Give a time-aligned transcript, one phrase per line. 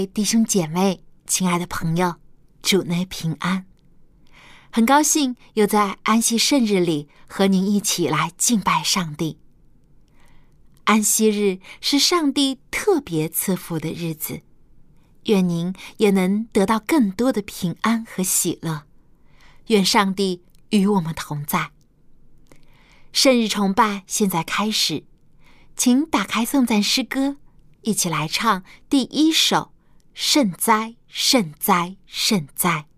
[0.00, 2.14] 位弟兄姐妹，亲爱的朋友，
[2.62, 3.66] 主内平安。
[4.72, 9.38] 很高兴又在安息圣日里和您一起来敬拜上帝。
[10.84, 14.40] 安息日是上帝特别赐福的日子，
[15.24, 18.84] 愿您也能得到更多的平安和喜乐。
[19.66, 21.72] 愿上帝与我们同在。
[23.12, 25.04] 圣日崇拜现在开始，
[25.76, 27.36] 请打开颂赞诗歌。
[27.82, 29.69] 一起来唱第一首，
[30.14, 32.89] 甚哉，甚哉，甚哉。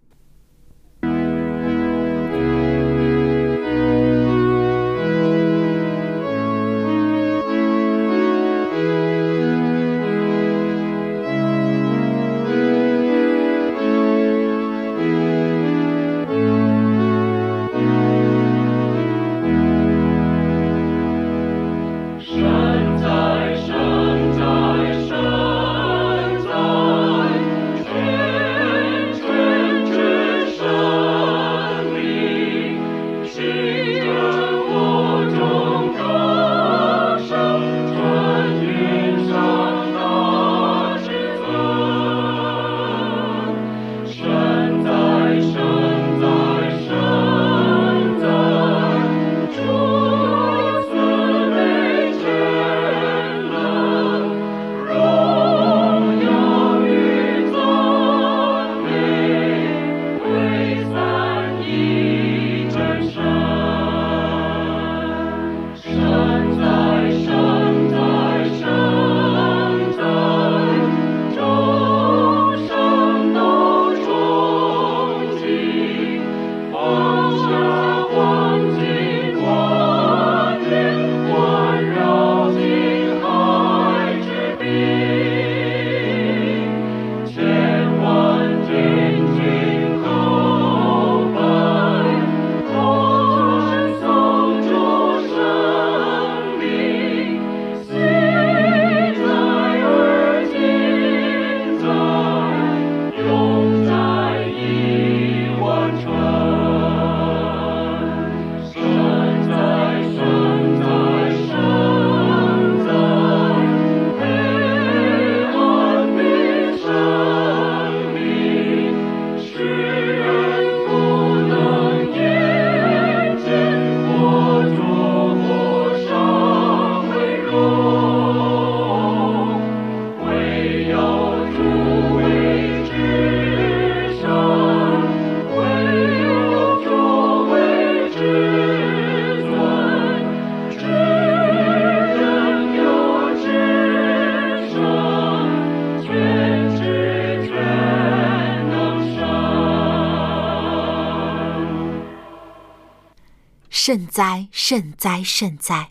[153.85, 155.91] 圣哉，圣哉，圣哉！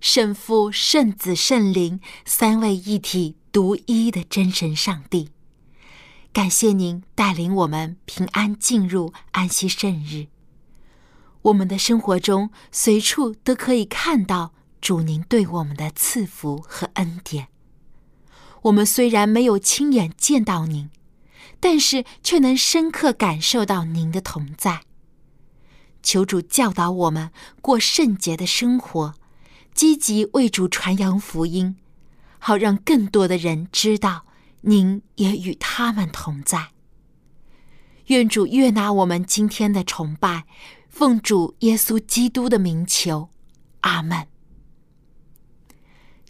[0.00, 5.30] 圣父、圣子、圣灵三位一体、独一的真神上帝，
[6.32, 10.28] 感谢您带领我们平安进入安息圣日。
[11.42, 17.48] 我们的生活中随处都可以看到主您对我们的赐福和恩典。
[18.62, 20.88] 我们虽然没有亲眼见到您，
[21.58, 24.82] 但是却能深刻感受到您的同在。
[26.02, 27.30] 求主教导我们
[27.60, 29.14] 过圣洁的生活，
[29.74, 31.76] 积极为主传扬福音，
[32.38, 34.24] 好让更多的人知道
[34.62, 36.68] 您也与他们同在。
[38.06, 40.44] 愿主悦纳我们今天的崇拜，
[40.88, 43.30] 奉主耶稣基督的名求，
[43.80, 44.26] 阿门。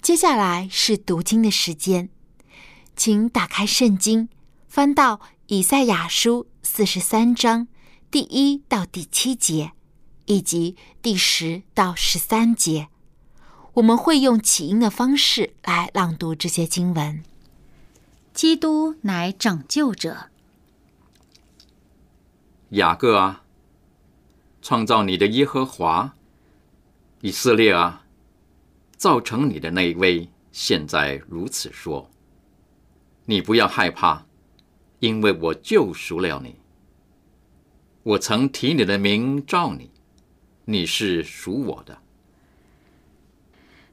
[0.03, 2.11] 接下来是读经的时间，
[2.97, 4.29] 请打开圣经，
[4.69, 7.69] 翻到以赛亚书四十三章。
[8.11, 9.71] 第一到第七节，
[10.27, 12.89] 以及第十到十三节，
[13.75, 17.23] 我们会用起因的方式来朗读这些经文。
[18.35, 20.29] 基督乃拯救者，
[22.71, 23.45] 雅各啊，
[24.61, 26.15] 创造你的耶和华；
[27.21, 28.05] 以色列啊，
[28.97, 32.11] 造成你的那一位现在如此说
[33.27, 34.27] ：“你不要害怕，
[34.99, 36.57] 因为我救赎了你。
[38.03, 39.91] 我曾提你的名召你，
[40.65, 41.99] 你是属我的。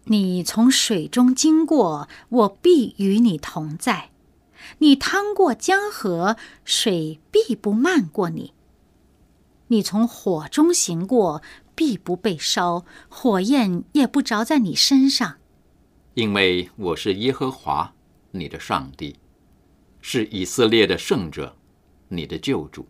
[0.06, 4.12] 你从水中经过，我必与你同在；
[4.77, 8.54] 你趟过江河，水必不漫过你。
[9.68, 11.42] 你从火中行过，
[11.75, 15.36] 必不被烧，火焰也不着在你身上。
[16.13, 17.94] 因为我是耶和华
[18.31, 19.18] 你的上帝，
[20.00, 21.57] 是以色列的圣者，
[22.07, 22.88] 你的救主。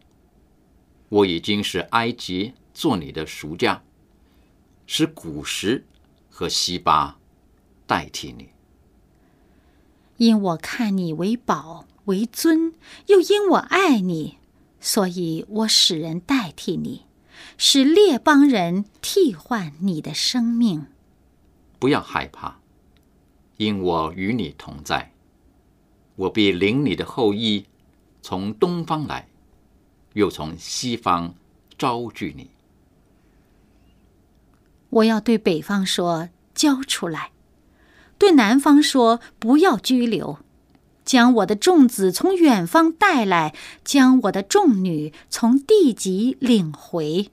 [1.10, 3.82] 我已经是埃及做你的赎价，
[4.86, 5.86] 使古时
[6.30, 7.18] 和西巴
[7.86, 8.50] 代替你。
[10.18, 12.74] 因我看你为宝为尊，
[13.06, 14.38] 又因我爱你。
[14.80, 17.06] 所以我使人代替你，
[17.58, 20.86] 使列邦人替换你的生命。
[21.80, 22.60] 不要害怕，
[23.58, 25.14] 因我与你同在。
[26.16, 27.66] 我必领你的后裔
[28.22, 29.27] 从东方来，
[30.18, 31.36] 又从西方
[31.78, 32.50] 招聚你。
[34.90, 37.30] 我要对北方说：交出来；
[38.18, 40.40] 对南方说：不要拘留。
[41.06, 47.30] 将我的众子从远方带来，将我的众女从地级领回。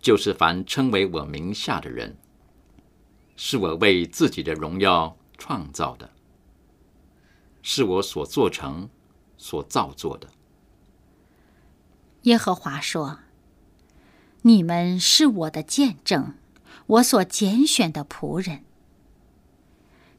[0.00, 2.16] 就是凡称为我名下的人，
[3.36, 6.10] 是我为自己的荣耀创造的，
[7.62, 8.88] 是我所做成、
[9.38, 10.28] 所造作的。
[12.22, 13.20] 耶和华说
[14.42, 16.34] ：“你们是我的见证，
[16.86, 18.64] 我所拣选的仆人。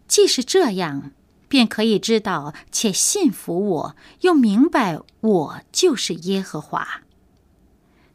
[0.07, 1.11] 既是这样。”
[1.49, 7.01] 便可以知道且信服我，又明白我就是耶和华。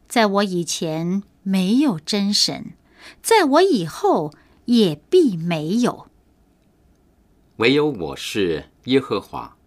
[0.07, 2.77] 在我以前没有真神，
[3.21, 4.33] 在我以后
[4.63, 6.07] 也必没有。
[7.57, 9.57] 唯有我是耶和华，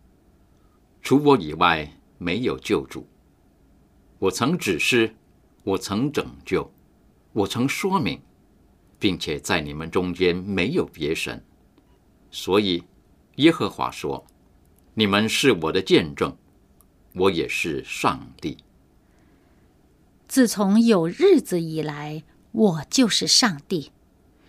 [1.02, 3.06] 除我以外没有救主。
[4.18, 5.14] 我曾指示，
[5.64, 6.70] 我曾拯救，
[7.32, 8.20] 我曾说明，
[8.98, 11.44] 并且在你们中间没有别神，
[12.30, 12.84] 所以。
[13.38, 14.26] 耶和华说
[14.94, 16.36] ：“你们是我的见证，
[17.12, 18.58] 我也是上帝。
[20.26, 23.92] 自从有日子以来，我就是上帝，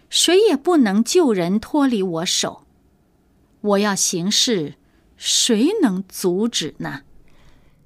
[0.10, 2.66] 谁也不能救人脱离我手。
[3.62, 4.74] 我要行事，
[5.16, 7.04] 谁能阻止呢？”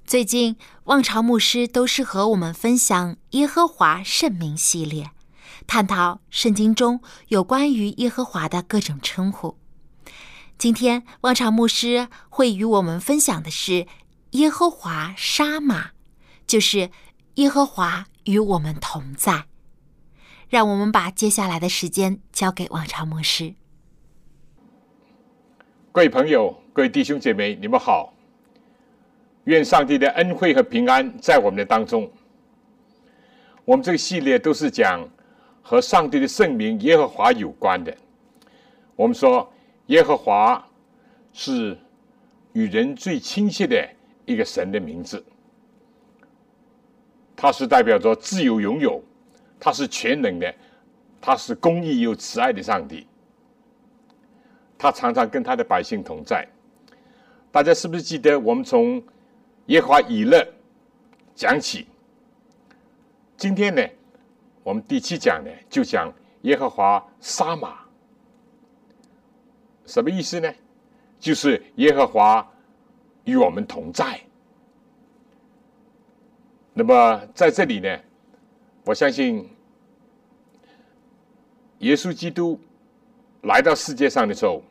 [0.06, 5.10] 最近，望潮牧师都是和我们分享耶和华圣名系列，
[5.66, 9.56] 探讨圣经中有关于耶和华的各种称呼。
[10.58, 13.86] 今天，望潮牧师会与我们分享的是
[14.32, 15.92] 耶和华沙马，
[16.46, 16.90] 就是
[17.36, 19.46] 耶和华与我们同在。
[20.50, 23.54] 让我们把接下来的时间交给望潮牧师。
[25.90, 28.13] 各位朋友，各位弟兄姐妹，你们好！
[29.44, 32.10] 愿上帝的恩惠和平安在我们的当中。
[33.64, 35.08] 我们这个系列都是讲
[35.62, 37.96] 和上帝的圣名耶和华有关的。
[38.96, 39.50] 我们说。
[39.88, 40.66] 耶和华
[41.34, 41.76] 是
[42.54, 43.86] 与人最亲切的
[44.24, 45.22] 一个神的名字，
[47.36, 49.04] 他是代表着自由拥有，
[49.60, 50.54] 他是全能的，
[51.20, 53.06] 他是公义又慈爱的上帝，
[54.78, 56.48] 他常常跟他的百姓同在。
[57.52, 59.02] 大家是不是记得我们从
[59.66, 60.46] 耶和华以勒
[61.34, 61.86] 讲起？
[63.36, 63.82] 今天呢，
[64.62, 67.78] 我们第七讲呢就讲耶和华撒马。
[69.86, 70.52] 什么意思呢？
[71.18, 72.46] 就是耶和华
[73.24, 74.20] 与我们同在。
[76.74, 77.98] 那么在这里呢，
[78.84, 79.48] 我相信
[81.78, 82.60] 耶稣基督
[83.42, 84.62] 来到世界上的时候，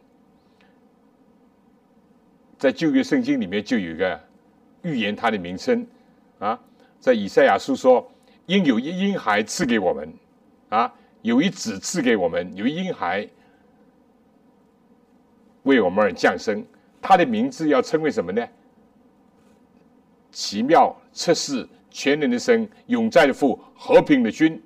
[2.57, 4.19] 在旧约圣经里面就有一个
[4.83, 5.85] 预言他的名称
[6.39, 6.59] 啊，
[6.99, 8.09] 在以赛亚书说
[8.47, 10.13] ：“应有一婴孩赐给我们，
[10.69, 13.27] 啊，有一子赐给我们，有一婴孩。”
[15.63, 16.65] 为我们而降生，
[17.01, 18.45] 他的名字要称为什么呢？
[20.29, 24.61] 奇妙、测试、全能的神、永在的父、和平的君。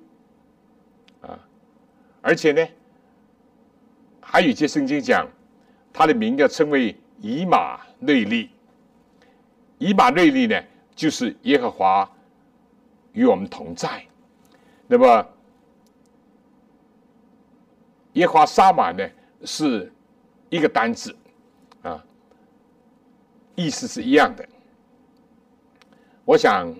[1.20, 1.38] 啊，
[2.20, 2.66] 而且呢，
[4.20, 5.24] 还有一些圣经讲，
[5.92, 8.50] 他的名要称为以马内利。
[9.78, 10.62] 以马内利呢，
[10.94, 12.10] 就是耶和华
[13.12, 14.04] 与我们同在。
[14.86, 15.26] 那么，
[18.14, 19.08] 耶和华沙马呢，
[19.44, 19.90] 是。
[20.50, 21.14] 一个单字，
[21.82, 22.02] 啊，
[23.54, 24.48] 意思是一样的。
[26.24, 26.74] 我想，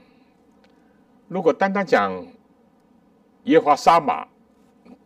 [1.29, 2.27] 如果单单讲
[3.45, 4.27] 耶华沙马，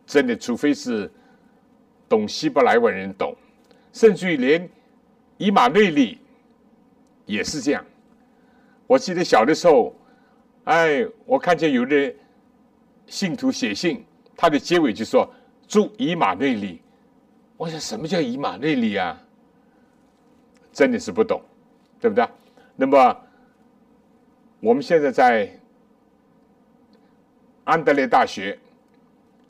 [0.05, 1.11] 真的，除非是
[2.07, 3.35] 懂希伯来文人懂，
[3.91, 4.69] 甚至于连
[5.37, 6.17] 以马内利
[7.25, 7.85] 也是这样。
[8.87, 9.95] 我记得小的时候，
[10.65, 12.13] 哎，我看见有的
[13.07, 15.27] 信徒写信，他的结尾就说
[15.67, 16.81] “祝以马内利”。
[17.57, 19.19] 我想什么叫以马内利啊？
[20.71, 21.41] 真的是不懂，
[21.99, 22.27] 对不对？
[22.75, 23.17] 那么
[24.59, 25.49] 我们现在在
[27.63, 28.57] 安德烈大学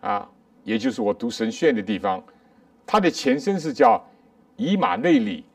[0.02, 0.30] 啊，
[0.64, 2.24] 也就是我读神学院的地方，
[2.86, 4.06] 它的前身是叫
[4.58, 5.46] 以马内利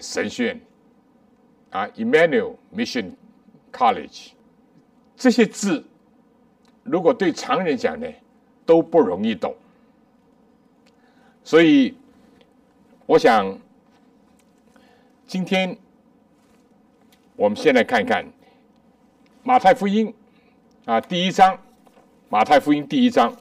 [0.00, 0.60] 神学院
[1.72, 3.10] 啊，Emmanuel Mission
[3.72, 4.30] College。
[5.16, 5.84] 这些字
[6.84, 8.06] 如果对常人讲呢，
[8.64, 9.52] 都不容易懂。
[11.42, 11.92] 所以
[13.06, 13.58] 我想。
[15.24, 15.74] 今天，
[17.36, 18.22] 我们先来看一看
[19.42, 20.12] 马太福音
[20.84, 21.58] 啊，第一章，
[22.28, 23.34] 马太福音第一章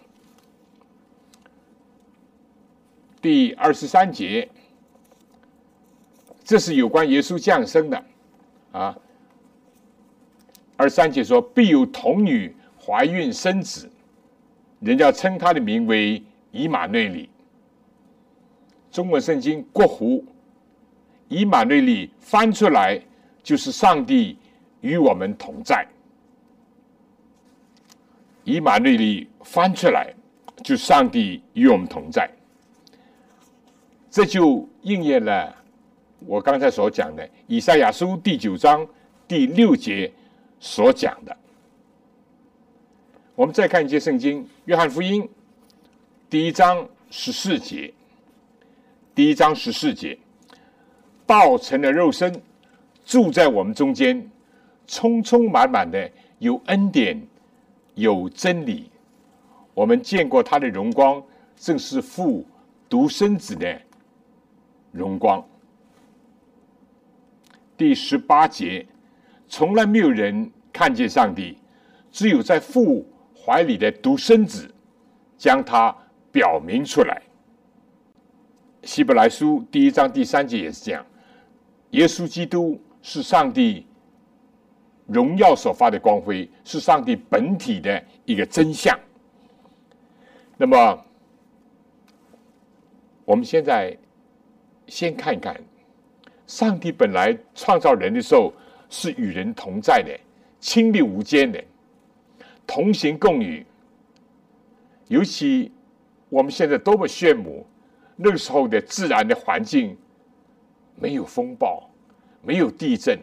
[3.21, 4.47] 第二十三节，
[6.45, 8.01] 这是有关耶稣降生的
[8.71, 8.97] 啊。
[10.77, 13.89] 二三节说：“必有童女怀孕生子，
[14.79, 17.29] 人家称他的名为以马内利。”
[18.91, 20.23] 中文圣经国湖。
[21.27, 23.01] 以马内利翻出来
[23.41, 24.37] 就是上帝
[24.81, 25.87] 与我们同在。
[28.43, 30.13] 以马内利翻出来
[30.61, 32.29] 就上帝与我们同在，
[34.09, 35.55] 这就应验了
[36.25, 38.87] 我刚才所讲的以赛亚书第九章
[39.27, 40.11] 第六节
[40.59, 41.35] 所讲的。
[43.33, 45.27] 我们再看一节圣经，约翰福音
[46.29, 47.91] 第一章十四节，
[49.15, 50.17] 第一章十四节。
[51.25, 52.41] 道成了肉身，
[53.05, 54.29] 住在我们中间，
[54.85, 57.25] 充充满满的有恩典，
[57.95, 58.91] 有真理。
[59.73, 61.23] 我们见过他的荣光，
[61.55, 62.45] 正是父
[62.89, 63.81] 独生子的
[64.91, 65.43] 荣光。
[67.81, 68.85] 第十八节，
[69.47, 71.57] 从来没有人看见上帝，
[72.11, 73.03] 只有在父
[73.35, 74.71] 怀里的独生子
[75.35, 75.91] 将他
[76.31, 77.19] 表明出来。
[78.83, 81.03] 希伯来书第一章第三节也是这样。
[81.89, 83.87] 耶稣基督是上帝
[85.07, 88.95] 荣耀所发的光辉，是上帝本体的一个真相。
[90.55, 91.03] 那么，
[93.25, 93.97] 我们现在
[94.85, 95.59] 先看一看，
[96.51, 98.51] 上帝本来创造人的时候
[98.89, 100.11] 是与人同在的，
[100.59, 101.63] 亲密无间的，
[102.67, 103.65] 同行共语。
[105.07, 105.71] 尤其
[106.27, 107.65] 我们现在多么羡慕
[108.17, 109.97] 那个时候的自然的环境。
[110.99, 111.89] 没有风暴，
[112.41, 113.17] 没有地震，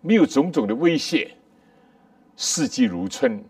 [0.00, 1.32] 没有种种的威胁，
[2.36, 3.42] 四季如春，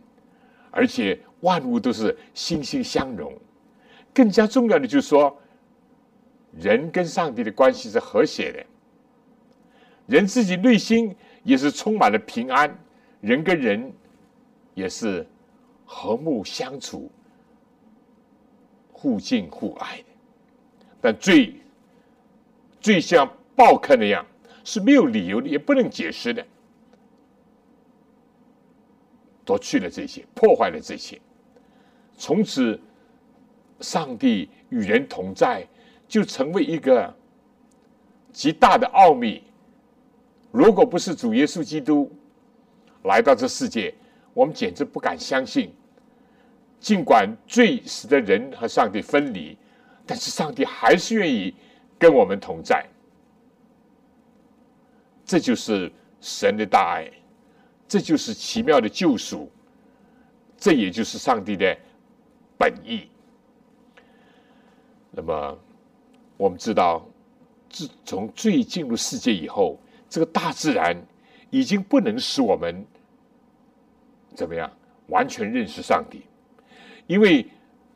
[0.70, 3.38] 而且万物都是欣欣相融。
[4.14, 5.38] 更加重要的就是说，
[6.58, 8.64] 人跟上帝的关系是和谐的，
[10.08, 12.76] 人自己内心也是充满了平安，
[13.20, 13.92] 人跟人
[14.74, 15.24] 也是
[15.86, 17.08] 和睦相处，
[18.90, 20.04] 互敬互爱的。
[21.00, 21.54] 但最
[22.80, 23.30] 最像。
[23.58, 24.24] 暴客那样
[24.62, 26.46] 是没有理由的，也不能解释的，
[29.44, 31.20] 夺去了这些，破坏了这些，
[32.16, 32.80] 从此
[33.80, 35.66] 上帝与人同在，
[36.06, 37.12] 就成为一个
[38.32, 39.42] 极大的奥秘。
[40.58, 42.10] 如果不是主耶稣基督
[43.04, 43.94] 来到这世界，
[44.34, 45.72] 我们简直不敢相信。
[46.80, 49.56] 尽管罪使得人和上帝分离，
[50.04, 51.54] 但是上帝还是愿意
[51.96, 52.84] 跟我们同在。
[55.24, 57.08] 这就是神的大爱，
[57.86, 59.48] 这就是奇妙的救赎，
[60.56, 61.78] 这也就是上帝的
[62.58, 63.08] 本意。
[65.12, 65.56] 那么，
[66.36, 67.06] 我们知道，
[67.70, 70.96] 自从罪进入世界以后，这个大自然
[71.50, 72.84] 已经不能使我们
[74.34, 74.70] 怎么样
[75.08, 76.22] 完全认识上帝，
[77.06, 77.46] 因为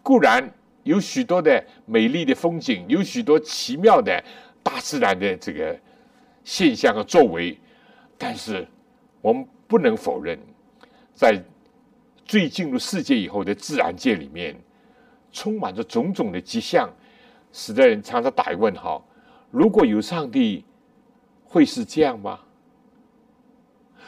[0.03, 0.53] 固然
[0.83, 4.23] 有许多的美丽的风景，有许多奇妙的
[4.63, 5.79] 大自然的这个。
[6.45, 7.57] 现象和作为，
[8.19, 8.67] 但是
[9.21, 10.37] 我们不能否认，
[11.15, 11.41] 在
[12.25, 14.57] 最进入世界以后的自然界里面，
[15.31, 16.91] 充满着种种的迹象，
[17.53, 19.07] 使得人常常打一问号：
[19.53, 20.65] 如果有上帝，
[21.53, 22.41] 会是这样吗？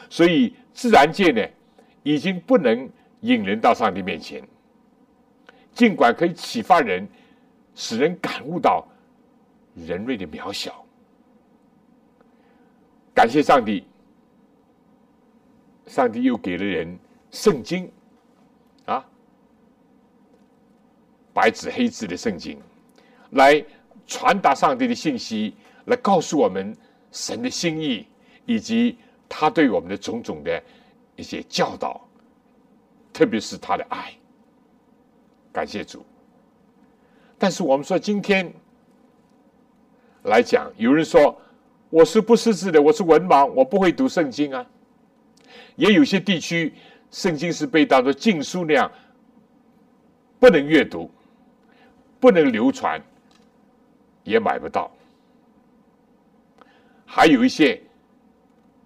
[0.09, 1.47] 所以自然界呢，
[2.01, 2.89] 已经不能
[3.21, 4.43] 引人到上帝面前，
[5.71, 7.07] 尽管可以启发人，
[7.75, 8.83] 使人感悟到
[9.75, 10.83] 人类的渺小。
[13.13, 13.85] 感谢上帝，
[15.85, 16.97] 上帝又给了人
[17.29, 17.91] 圣经，
[18.85, 19.05] 啊，
[21.31, 22.59] 白纸黑字的圣经。
[23.31, 23.63] 来
[24.07, 26.75] 传达上帝的信息，来告诉我们
[27.15, 28.05] 神的心意，
[28.45, 28.97] 以及
[29.29, 30.61] 他对我们的种种的
[31.15, 32.05] 一些教导，
[33.13, 34.13] 特别是他的爱。
[35.53, 36.05] 感谢主。
[37.37, 38.53] 但是我们说今天
[40.23, 41.39] 来讲，有人说
[41.89, 44.65] 我是不识字的，我是文盲，我不会读圣经啊。
[45.77, 46.73] 也有些地区，
[47.11, 48.91] 圣经是被当作禁书那样，
[50.37, 51.09] 不能阅读，
[52.19, 53.01] 不能流传，
[54.25, 54.91] 也买不到。
[57.05, 57.81] 还有一些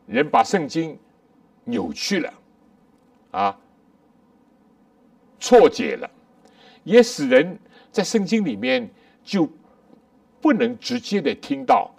[0.06, 0.98] 人把圣经
[1.64, 2.34] 扭曲了，
[3.32, 3.60] 啊，
[5.40, 6.10] 错解了，
[6.84, 7.58] 也使人
[7.92, 8.90] 在圣经里面
[9.24, 9.50] 就
[10.42, 11.92] 不能直接的听到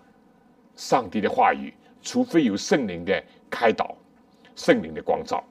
[0.76, 3.96] 上帝的话语，除非有圣灵的开导。
[4.56, 5.42] 圣灵的光照，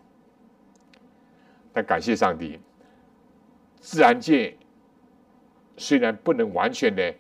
[1.74, 2.60] 但感谢上帝，
[3.80, 4.56] 自然界
[5.78, 7.12] 虽然不能完全的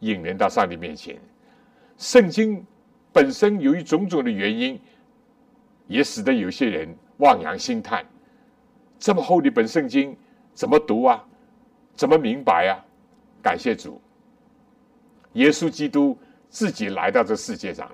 [0.00, 1.18] 引人到上帝面前，
[1.98, 2.64] 圣经
[3.12, 4.80] 本身由于种种的原因，
[5.86, 6.88] 也使得有些人
[7.18, 8.04] 望洋兴叹：
[8.98, 10.16] 这么厚的一本圣经，
[10.54, 11.24] 怎么读啊？
[11.94, 12.84] 怎么明白啊？
[13.42, 14.00] 感谢主，
[15.34, 16.16] 耶稣基督
[16.48, 17.90] 自己来到这世界上，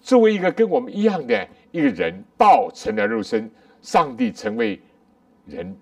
[0.00, 1.48] 作为一个跟我们一样的。
[1.72, 3.50] 一个人道成了肉身，
[3.80, 4.78] 上帝成为
[5.46, 5.74] 人，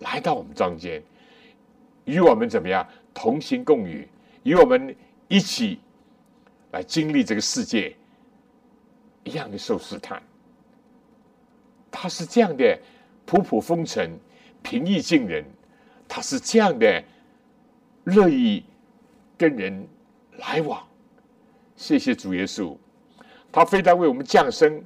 [0.00, 1.00] 来到我们中间，
[2.04, 4.08] 与我们怎么样同行共语，
[4.42, 4.92] 与我们
[5.28, 5.78] 一起
[6.72, 7.96] 来经历这个世界
[9.24, 10.22] 一样的受试探。
[11.90, 12.78] 他是这样的
[13.24, 14.18] 普普风尘、
[14.62, 15.44] 平易近人，
[16.06, 17.02] 他是这样的
[18.04, 18.64] 乐意
[19.36, 19.88] 跟人
[20.38, 20.86] 来往。
[21.76, 22.76] 谢谢主耶稣。
[23.50, 24.84] 他非但为我们降生，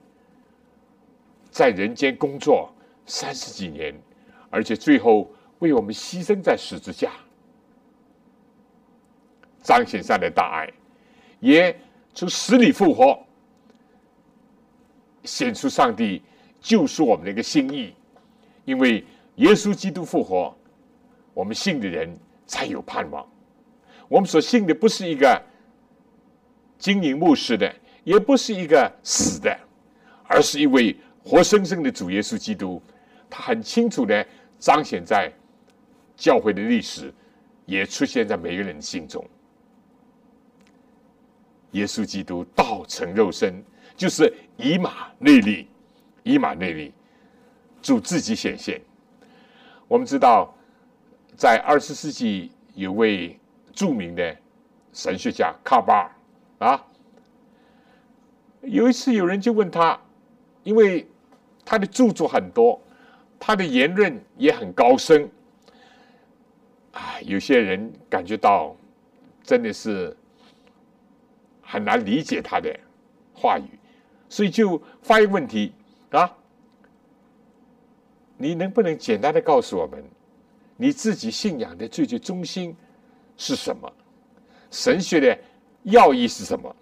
[1.51, 2.73] 在人间工作
[3.07, 3.93] 三十几年，
[4.51, 7.11] 而且最后为我们牺牲在十字架，
[9.63, 10.73] 彰显上的大爱，
[11.43, 11.79] 也
[12.15, 13.23] 从死里复活，
[15.25, 16.23] 显出上帝
[16.59, 17.93] 救赎我们的一个心意。
[18.65, 19.05] 因为
[19.37, 20.57] 耶稣基督复活，
[21.35, 22.09] 我们信的人
[22.47, 23.29] 才有盼望。
[24.09, 25.43] 我们所信的不是一个
[26.79, 27.71] 经营牧师的。
[28.05, 29.57] 也不是一个死的，
[30.25, 32.83] 而是一位活生生的主耶稣基督。
[33.31, 34.27] 他很清楚的
[34.59, 35.33] 彰显在
[36.17, 37.15] 教会的历史，
[37.65, 39.25] 也出现在每个人的心中。
[41.73, 43.63] 耶稣基督道成肉身，
[43.97, 45.69] 就是以马内利，
[46.23, 46.93] 以马内利，
[47.83, 48.81] 主自己显现。
[49.89, 50.55] 我们知道，
[51.37, 53.39] 在二十世纪有位
[53.73, 54.37] 著名的
[54.93, 55.95] 神学家卡巴
[56.59, 56.87] 尔啊。
[58.63, 59.99] 有一次，有人就问他，
[60.63, 61.07] 因为
[61.65, 62.81] 他的著作很多，
[63.41, 65.29] 他的言论也很高深，
[66.93, 68.77] 啊，有些人感觉到
[69.43, 70.17] 真的是
[71.73, 72.69] 很难理解他的
[73.33, 73.65] 话语，
[74.29, 75.73] 所以就发一个问题
[76.11, 76.31] 啊，
[78.37, 80.05] 你能不能简单的告诉我们，
[80.77, 82.77] 你自己信仰的最最中心
[83.39, 83.91] 是什么？
[84.71, 85.39] 神学的
[85.85, 86.77] 要义是什么？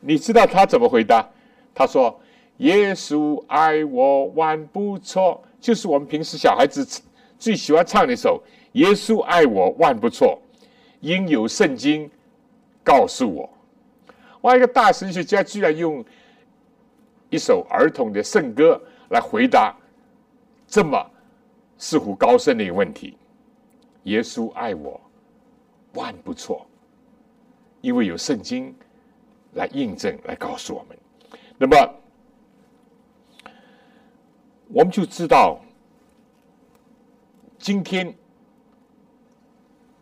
[0.00, 1.28] 你知道他怎么回答？
[1.74, 2.18] 他说
[2.56, 7.02] ：“耶稣爱我万不错，就是我们平时小孩子
[7.38, 8.42] 最喜欢唱的一首
[8.72, 10.40] 《耶稣爱我万不错》，
[11.00, 12.10] 应有圣经
[12.82, 13.46] 告诉我。”
[14.42, 14.56] 哇！
[14.56, 16.04] 一个大神学家居然用
[17.30, 19.76] 一首儿童的圣歌来回答
[20.66, 21.10] 这么
[21.78, 23.16] 似乎高深的一个问题
[24.04, 25.00] ：“耶稣爱我
[25.94, 26.66] 万不错，
[27.80, 28.72] 因为有圣经。”
[29.54, 30.98] 来印证，来告诉我们。
[31.58, 31.94] 那么，
[34.68, 35.60] 我们就知道，
[37.58, 38.16] 今天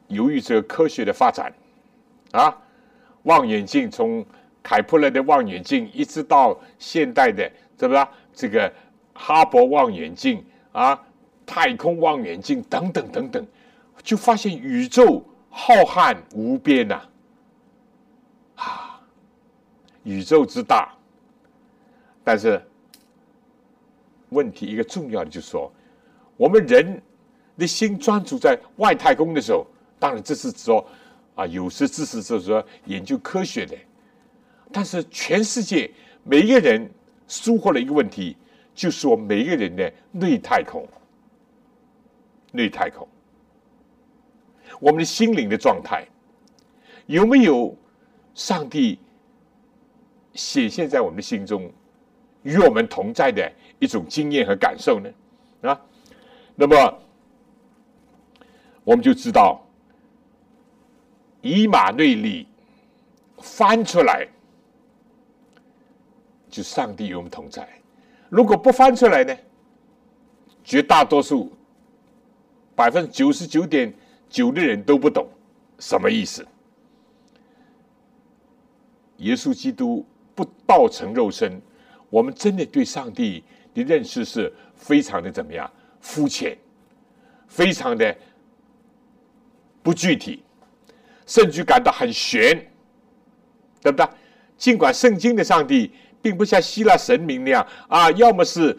[0.07, 1.53] 由于这个科学的发展，
[2.31, 2.57] 啊，
[3.25, 4.25] 望远镜从
[4.63, 8.09] 开普勒的望远镜，一直到现代的怎么了？
[8.33, 8.73] 这个
[9.13, 10.99] 哈勃望远镜啊，
[11.45, 13.47] 太空望远镜等等等等，
[14.03, 17.03] 就发现宇宙浩瀚无边呐。
[18.55, 19.01] 啊
[20.03, 20.95] 宇宙之大，
[22.25, 22.63] 但是
[24.31, 25.71] 问题一个重要的就是说，
[26.37, 27.03] 我们人
[27.59, 29.67] 的心专注在外太空的时候，
[29.99, 30.87] 当然这是说
[31.41, 33.75] 啊，有识之士就是说研究科学的，
[34.71, 35.91] 但是全世界
[36.23, 36.91] 每一个人
[37.27, 38.37] 疏忽了一个问题，
[38.75, 40.87] 就是我们每一个人的内太空，
[42.53, 43.09] 内太空，
[44.81, 46.07] 我们的心灵的状态
[47.07, 47.75] 有没有
[48.35, 48.99] 上帝？
[50.35, 51.73] 显现在我们的心中，
[52.43, 55.11] 与我们同在的一种经验和感受呢？
[55.71, 55.81] 啊，
[56.55, 57.03] 那么
[58.85, 59.61] 我们就知道，
[61.43, 62.47] 以马内利
[63.39, 64.27] 翻出来，
[66.49, 67.63] 就上帝与我们同在；
[68.29, 69.37] 如果不翻出来呢，
[70.63, 71.53] 绝大多数
[72.75, 73.93] 百分之九十九点
[74.29, 75.29] 九的人都不懂
[75.79, 76.47] 什么意思。
[79.19, 81.61] 耶稣基督不道成肉身，
[82.09, 85.71] 我们真的对上帝的认识是非常的怎么样？
[86.01, 86.57] 肤浅，
[87.47, 88.17] 非常的
[89.83, 90.43] 不具体，
[91.31, 92.57] 甚至感到很悬，
[93.81, 94.05] 对不对？
[94.59, 98.77] 尽管圣经的上帝并不像希腊神明那样啊，要么是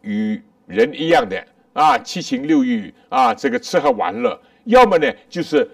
[0.00, 5.70] 与人一样的啊，七情六欲啊，这个吃喝玩乐；要么呢，就是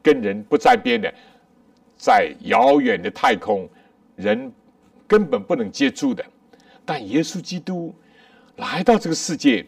[0.00, 1.12] 跟人不沾边的，
[1.96, 3.68] 在遥远的太空，
[4.14, 4.52] 人
[5.08, 6.24] 根本不能接触的。
[6.84, 7.92] 但耶稣基督。
[8.56, 9.64] 来到这个世界，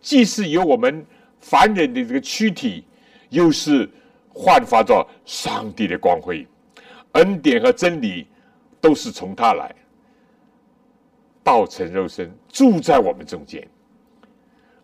[0.00, 1.06] 既是有我们
[1.38, 2.84] 凡人的这个躯体，
[3.30, 3.88] 又是
[4.32, 6.46] 焕发着上帝的光辉，
[7.12, 8.26] 恩典和真理
[8.80, 9.74] 都是从他来，
[11.42, 13.66] 道成肉身住在我们中间。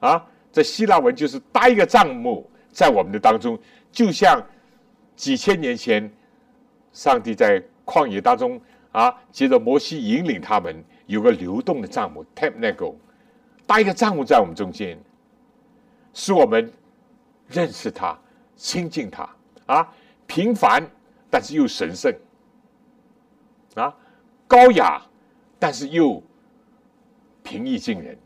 [0.00, 3.58] 啊，在希腊文就是搭一个帐幕在我们的当中，
[3.92, 4.44] 就像
[5.14, 6.10] 几千年前
[6.92, 8.60] 上帝在旷野当中
[8.92, 12.94] 啊，接着摩西引领他们，有个流动的帐幕 （tabernacle）。
[13.66, 14.98] 搭一个帐幕在我们中间，
[16.14, 16.70] 使我们
[17.48, 18.16] 认识他、
[18.56, 19.28] 亲近他
[19.66, 19.94] 啊，
[20.26, 20.82] 平凡
[21.30, 22.12] 但是又神圣
[23.74, 23.94] 啊，
[24.48, 25.00] 高雅
[25.58, 26.22] 但是又
[27.42, 28.18] 平易近人。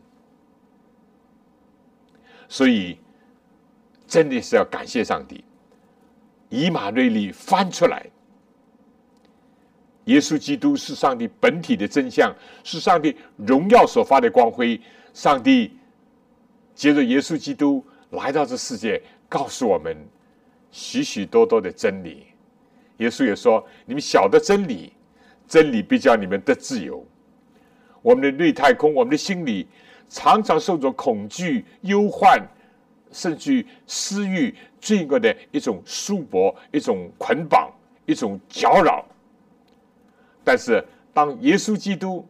[2.47, 2.97] 所以
[4.07, 5.43] 真的是要感谢上帝，
[6.49, 8.05] 以马内利翻出来，
[10.05, 14.79] 耶稣基督是上帝本体的真相，是上帝荣耀所发的光辉。
[15.13, 15.77] 上帝
[16.73, 19.95] 接着耶稣基督来到这世界，告诉我们
[20.71, 22.25] 许许多多的真理。
[22.97, 24.93] 耶稣也说：“你们晓得真理，
[25.47, 27.05] 真理必叫你们得自由。”
[28.01, 29.67] 我们的内太空，我们的心里
[30.09, 32.39] 常常受着恐惧、忧患，
[33.11, 37.71] 甚至私欲、罪恶的一种束缚、一种捆绑、
[38.05, 39.05] 一种搅扰。
[40.43, 42.27] 但是，当耶稣基督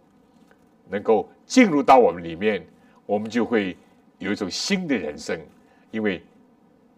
[0.90, 2.66] 能够进入到我们里面，
[3.06, 3.78] 我们就会
[4.20, 5.40] 有一种新的人生，
[5.92, 6.22] 因为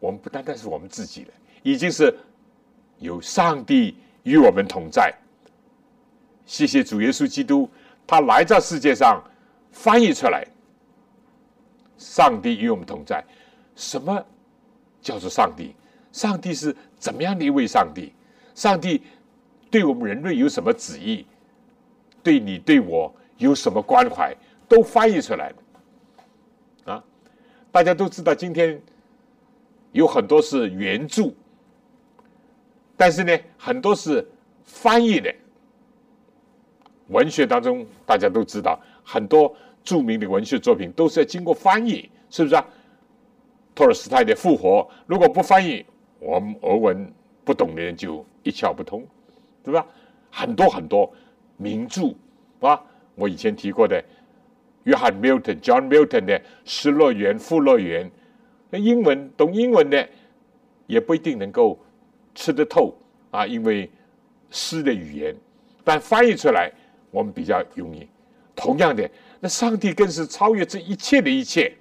[0.03, 1.29] 我们不单单是我们自己了，
[1.61, 2.13] 已经是
[2.99, 5.15] 有上帝与我们同在。
[6.45, 7.69] 谢谢主耶稣基督，
[8.05, 9.23] 他来到世界上，
[9.71, 10.45] 翻译出来，
[11.97, 13.23] 上帝与我们同在。
[13.77, 14.21] 什么
[15.01, 15.73] 叫做上帝？
[16.11, 18.11] 上帝是怎么样的一位上帝？
[18.55, 19.03] 上帝
[19.71, 21.25] 对我们人类有什么旨意？
[22.21, 24.35] 对你对我有什么关怀？
[24.67, 27.03] 都翻译出来了。
[27.71, 28.79] 大家都知道，今天
[29.93, 31.31] 有很多是原著，
[32.97, 34.27] 但是呢，很多是
[34.63, 35.33] 翻译的。
[37.07, 42.65] 文学当中，大家都知道，很多著名的文学作品都是要经过翻译，是不是啊？
[43.75, 45.85] 托尔斯泰的《复活》，如果不翻译，
[46.19, 47.11] 我们俄文
[47.43, 49.05] 不懂的人就一窍不通，
[49.63, 49.85] 对吧？
[50.31, 51.11] 很多很多
[51.57, 52.13] 名著
[52.59, 52.81] 啊，
[53.15, 54.03] 我以前提过的。
[54.85, 58.05] 约翰· Milton、John Milton 的《失乐园》《富乐园》，
[58.73, 60.09] 那英文懂英文的
[60.87, 61.77] 也不一定能够
[62.33, 62.91] 吃得透
[63.29, 63.87] 啊，因为
[64.49, 65.35] 诗的语言，
[65.83, 66.71] 但翻译出来
[67.11, 68.07] 我们比较容易。
[68.55, 69.07] 同样的，
[69.39, 71.71] 那上帝更是超越这一切的一切。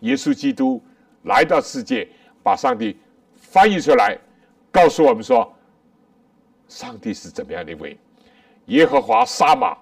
[0.00, 0.82] 耶稣基督
[1.24, 2.08] 来到世界，
[2.42, 2.96] 把上帝
[3.36, 4.18] 翻译出来，
[4.72, 5.54] 告诉我们说，
[6.66, 7.98] 上帝是怎么样的一位？
[8.68, 9.76] 耶和华沙马。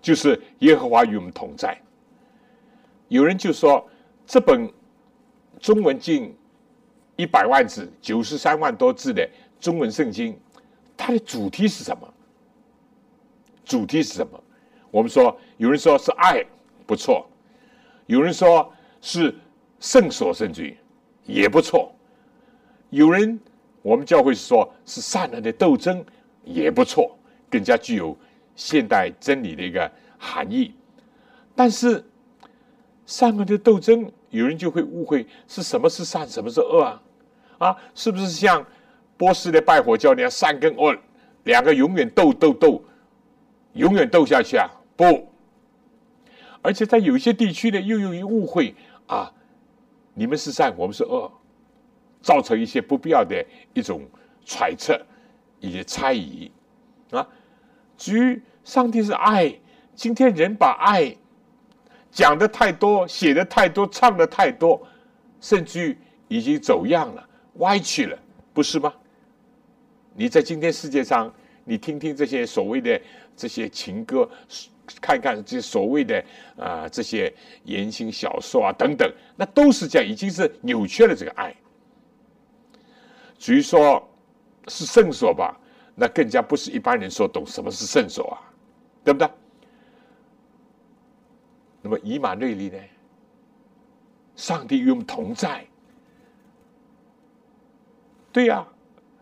[0.00, 1.76] 就是耶和华与我们同在。
[3.08, 3.86] 有人就说，
[4.24, 4.72] 这本
[5.60, 6.34] 中文近
[7.16, 9.28] 一百万字、九十三万多字的
[9.60, 10.38] 中文圣经，
[10.96, 12.14] 它的主题是什么？
[13.64, 14.42] 主题是什么？
[14.90, 16.44] 我们说，有人说是爱，
[16.86, 17.26] 不错；
[18.06, 19.34] 有人说是
[19.80, 20.78] 圣所圣句，
[21.24, 21.92] 也不错；
[22.90, 23.38] 有人
[23.82, 26.04] 我们教会说是善恶的斗争，
[26.44, 27.16] 也不错，
[27.50, 28.16] 更加具有。
[28.56, 30.74] 现代真理的一个含义，
[31.54, 32.04] 但是
[33.06, 37.02] 善恶的斗争，有人就会误会是什么是善，什么是恶啊？
[37.58, 38.64] 啊，是不是像
[39.16, 40.96] 波斯的拜火教那样，善跟恶
[41.44, 42.84] 两个永远斗斗斗，
[43.72, 44.68] 永远斗下去啊？
[44.96, 45.28] 不，
[46.62, 48.74] 而且在有些地区呢，又由于误会
[49.06, 49.32] 啊，
[50.14, 51.30] 你们是善，我们是恶，
[52.20, 54.02] 造成一些不必要的一种
[54.44, 55.00] 揣测
[55.60, 56.50] 以及猜疑
[57.10, 57.26] 啊。
[57.96, 59.58] 至于上帝是爱，
[59.94, 61.16] 今天人把爱
[62.18, 64.84] 讲的太多，写的太多，唱的太多，
[65.40, 67.24] 甚至于已经走样了，
[67.58, 68.18] 歪曲了，
[68.52, 68.92] 不是吗？
[70.16, 73.00] 你在今天世界上，你听听这些所谓的
[73.36, 74.28] 这些情歌，
[75.00, 76.24] 看看这所谓的
[76.56, 81.54] 啊这些言情小说啊等等，那都是这样，已经是扭曲了这个爱。
[83.38, 84.04] 至于说
[84.66, 85.56] 是圣所吧，
[85.94, 88.42] 那更加不是一般人所懂什么是圣所啊，
[89.04, 89.30] 对不对？
[91.88, 92.78] 那么以马内利呢？
[94.36, 95.64] 上帝与我们同在，
[98.30, 98.66] 对呀。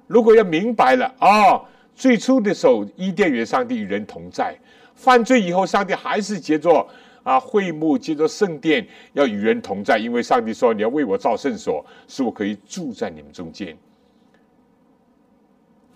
[0.08, 1.62] 如果要明白了啊，
[1.94, 4.52] 最初的时候伊甸园，上帝与人同在；
[4.96, 6.84] 犯罪以后，上帝还是接着
[7.22, 13.76] 啊会幕，接着圣殿要与人同在，因为上帝说你要为我造圣所，使我可以住在你们中间。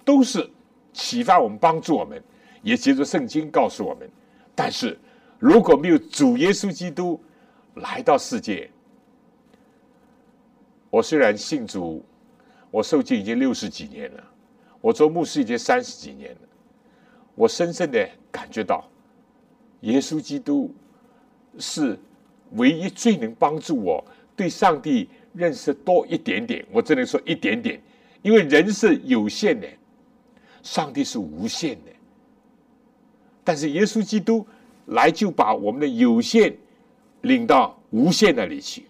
[0.05, 0.49] 都是
[0.93, 2.23] 启发我们，帮助我们，
[2.63, 4.09] 也接着圣经告诉我们。
[4.57, 4.99] 但是
[5.41, 7.21] 如果没有主耶稣基督
[7.75, 8.71] 来到世界，
[10.91, 12.05] 我虽然信主。
[12.73, 14.25] 我受戒已经六十几年了，
[14.81, 16.41] 我做牧师已经三十几年了。
[17.35, 18.89] 我深深的感觉到，
[19.81, 20.73] 耶稣基督
[21.59, 21.99] 是
[22.53, 24.05] 唯一最能帮助我
[24.37, 26.65] 对上帝认识多一点点。
[26.71, 27.83] 我只能说一点点，
[28.23, 29.67] 因为人是有限的，
[30.63, 31.91] 上帝是无限的。
[33.43, 34.47] 但是耶稣基督
[34.91, 36.57] 来就把我们的有限
[37.23, 38.87] 领到无限那里去，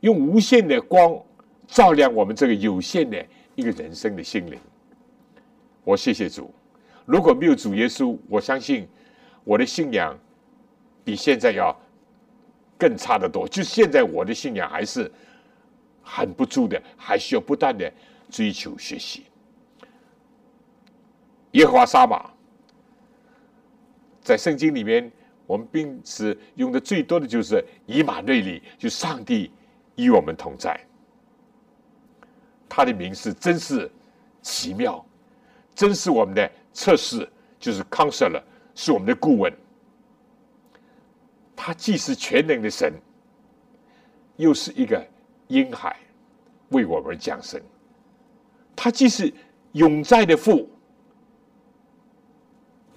[0.00, 1.20] 用无限的光。
[1.66, 4.58] 照亮我们这个有限的一个人生的心灵。
[5.82, 6.52] 我谢谢主。
[7.06, 8.86] 如果没有主耶稣，我相信
[9.44, 10.16] 我的信仰
[11.02, 11.74] 比现在要
[12.76, 13.48] 更差得多。
[13.48, 15.10] 就现在我的信仰还是
[16.02, 17.90] 很不足的，还需要不断的
[18.30, 19.24] 追求学习。
[21.52, 22.30] 耶和华沙马，
[24.24, 25.12] 在圣经里面，
[25.46, 29.52] 我们并是用的最多的就是以马内利，就上帝
[29.96, 30.80] 与我们同在。
[32.68, 33.88] 他的名是真是
[34.40, 35.04] 奇妙，
[35.74, 37.28] 真是我们的测试，
[37.60, 38.42] 就是 counselor，
[38.74, 39.52] 是我们的顾问。
[41.54, 42.92] 他既是全能的神，
[44.36, 45.06] 又是一个
[45.48, 45.96] 婴孩，
[46.70, 47.60] 为我们降生。
[48.74, 49.32] 他既是
[49.72, 50.68] 永在的父，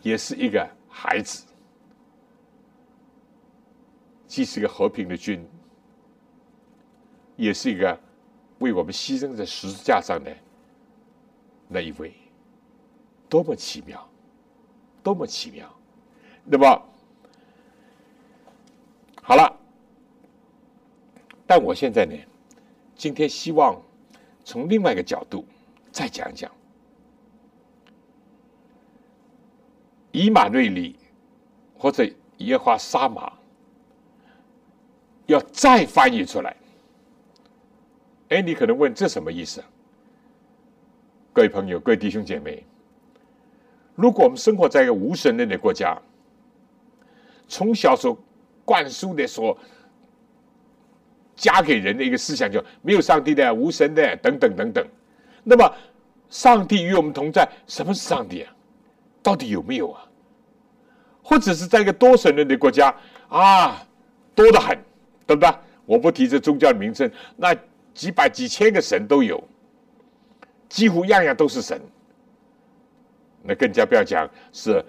[0.01, 0.67] 也是一个
[0.99, 1.45] 孩子；
[4.25, 5.47] 既是一个和平的君，
[7.36, 7.99] 也是一个。
[8.60, 10.36] 为我们牺牲在十字架上的
[11.67, 12.12] 那一位，
[13.29, 14.10] 多么奇妙，
[15.03, 15.71] 多么奇妙！
[16.43, 16.65] 那么
[19.21, 19.55] 好了，
[21.45, 22.17] 但我现在呢，
[22.95, 23.79] 今天希望
[24.43, 25.45] 从另外一个角度
[25.91, 26.51] 再讲讲
[30.11, 30.95] 以马内利
[31.77, 33.31] 或者耶华沙马，
[35.25, 36.55] 要再翻译出来。
[38.29, 39.63] 哎，你可能问这什么意思？
[41.33, 42.65] 各位朋友，各位弟兄姐妹，
[43.95, 45.97] 如果我们生活在一个无神论的国家，
[47.47, 48.17] 从小所
[48.65, 49.57] 灌输的、所
[51.35, 54.87] 加给人的一个思想，就没有上帝的、无神的等等等等，
[55.43, 55.73] 那么
[56.29, 58.53] 上帝与我们同在，什么是上帝啊？
[59.27, 60.03] 到底有没有啊？
[61.21, 62.95] 或者是在一个多神论的国家
[63.27, 63.85] 啊，
[64.33, 64.77] 多得很，
[65.25, 65.53] 对不对？
[65.85, 67.53] 我不提这宗教的名称，那。
[67.97, 69.43] 几百几千个神都有，
[70.69, 71.81] 几乎样样都是神。
[73.41, 74.85] 那更加不要讲是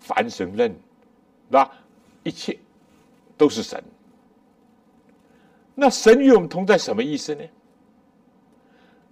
[0.00, 0.74] 凡神论，
[1.50, 1.70] 那
[2.22, 2.58] 一切
[3.36, 3.84] 都是神。
[5.74, 7.44] 那神与我们同在什么意思呢？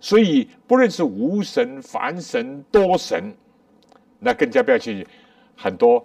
[0.01, 3.31] 所以不论是无神、凡神、多神，
[4.25, 5.07] 那更加不要去
[5.55, 6.05] 很多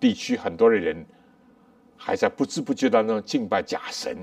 [0.00, 1.06] 地区很多的人
[1.96, 4.16] 还在不知不觉当中敬拜假神。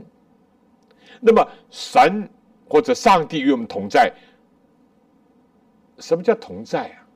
[1.21, 2.29] 那么神
[2.67, 4.11] 或者上帝与我们同在，
[5.99, 7.07] 什么叫同在啊？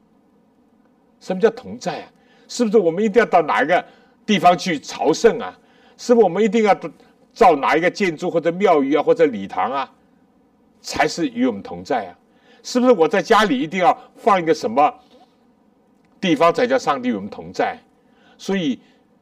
[1.19, 2.11] 什么叫同在啊？
[2.47, 3.85] 是不是我们一定要到哪一个
[4.25, 5.59] 地方去朝圣啊？
[5.97, 6.73] 是不是我们一定要
[7.33, 9.91] 造哪一个建筑或者庙宇啊或者礼堂啊，
[10.79, 12.17] 才是与我们同在啊？
[12.63, 14.93] 是不是我在家里一定要放一个什么
[16.21, 17.77] 地方才叫上帝与我们同在？
[18.37, 18.79] 所以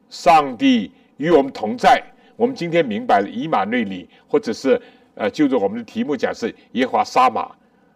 [0.08, 2.00] 上帝与我们同在。
[2.36, 4.80] 我们今天明白了以马内利，或者是
[5.14, 7.50] 呃，就着我们的题目讲是耶华沙马，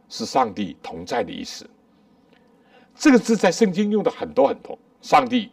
[0.08, 1.68] 是上帝同在的意思。
[2.94, 5.50] 这个字在圣经用的很多很多，上帝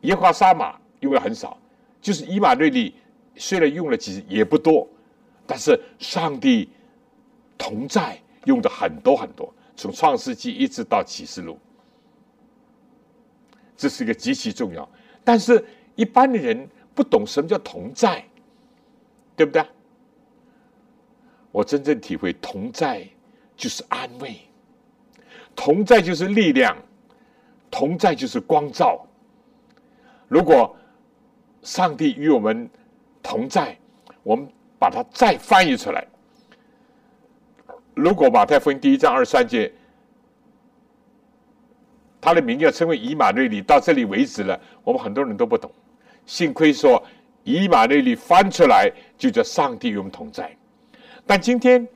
[0.00, 1.58] 耶华沙马用的很少，
[2.00, 2.94] 就是以马内利
[3.36, 4.88] 虽然用了几也不多，
[5.46, 6.70] 但是上帝
[7.58, 11.58] 同在用的很多很多，从创世纪一直到启示录，
[13.74, 14.86] 这是一个极其重要。
[15.24, 15.64] 但是
[15.94, 16.68] 一般的人。
[16.98, 18.24] 不懂什么叫同在，
[19.36, 19.64] 对不对？
[21.52, 23.06] 我真正体会同在
[23.56, 24.36] 就是安慰，
[25.54, 26.76] 同在就是力量，
[27.70, 29.06] 同在就是光照。
[30.26, 30.74] 如果
[31.62, 32.68] 上帝与我们
[33.22, 33.78] 同在，
[34.24, 36.04] 我们把它再翻译出来。
[37.98, 39.72] 如果马太福音第一章二十三节，
[42.20, 45.68] 他的名要称为以马内利，到这里为止了，我们很多人都不懂。
[46.24, 47.02] 幸亏说
[47.42, 50.56] 以马内利翻出来，就叫上帝与我们同在。
[51.26, 51.86] 但今天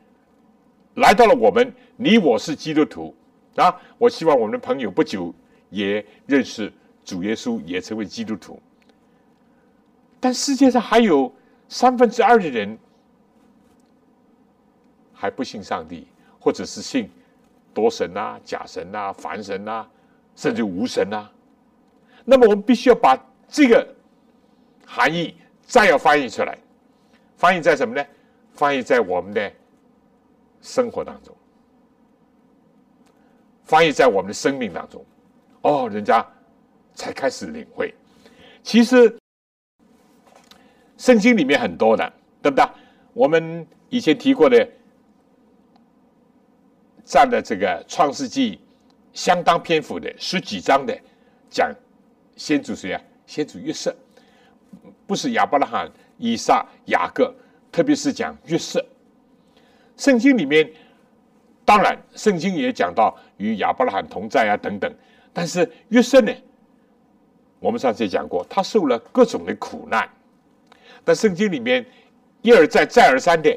[0.94, 3.14] 来到了我们，你我是基督徒
[3.54, 3.72] 啊！
[3.96, 5.32] 我希望我们的朋友不久
[5.70, 6.72] 也认识
[7.04, 8.60] 主耶稣，也成为基督徒。
[10.18, 11.32] 但世界上还有
[11.68, 12.76] 三分之二的人
[15.22, 16.08] 还不信上帝，
[16.40, 17.08] 或者是信
[17.72, 19.87] 多神呐、假神呐、凡神呐，
[20.35, 21.30] 甚至无神呐。
[22.24, 23.87] 那么我们必须要把这个
[24.85, 26.58] 含义再要翻译出来，
[27.37, 28.04] 翻译在什么呢？
[28.52, 29.52] 翻译在我们的
[30.61, 31.32] 生活当中，
[33.62, 35.06] 翻译在我们的生命当中。
[35.61, 36.26] 哦，人家
[36.96, 37.94] 才开始领会，
[38.64, 39.16] 其实。
[40.98, 42.64] 圣经里面很多的，对不对？
[43.12, 44.68] 我们以前提过的，
[47.12, 48.59] 占了这个创世纪
[49.12, 50.98] 相当篇幅的十几章的，
[51.51, 51.70] 讲
[52.37, 53.03] 先祖谁啊？
[53.27, 53.94] 先祖约瑟，
[55.07, 57.31] 不是亚伯拉罕、以撒、雅各，
[57.70, 58.83] 特别是讲约瑟。
[59.94, 60.66] 圣经里面，
[61.66, 64.90] 当然圣经也讲到与亚伯拉罕同在啊等等，
[65.35, 66.33] 但是约瑟呢，
[67.61, 70.09] 我们上次也讲过，他受了各种的苦难。
[71.05, 71.85] 但圣经里面
[72.40, 73.55] 一而再、再而三的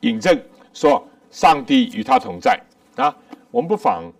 [0.00, 2.60] 引证说，上帝与他同在
[2.96, 3.14] 啊。
[3.50, 4.12] 我们不妨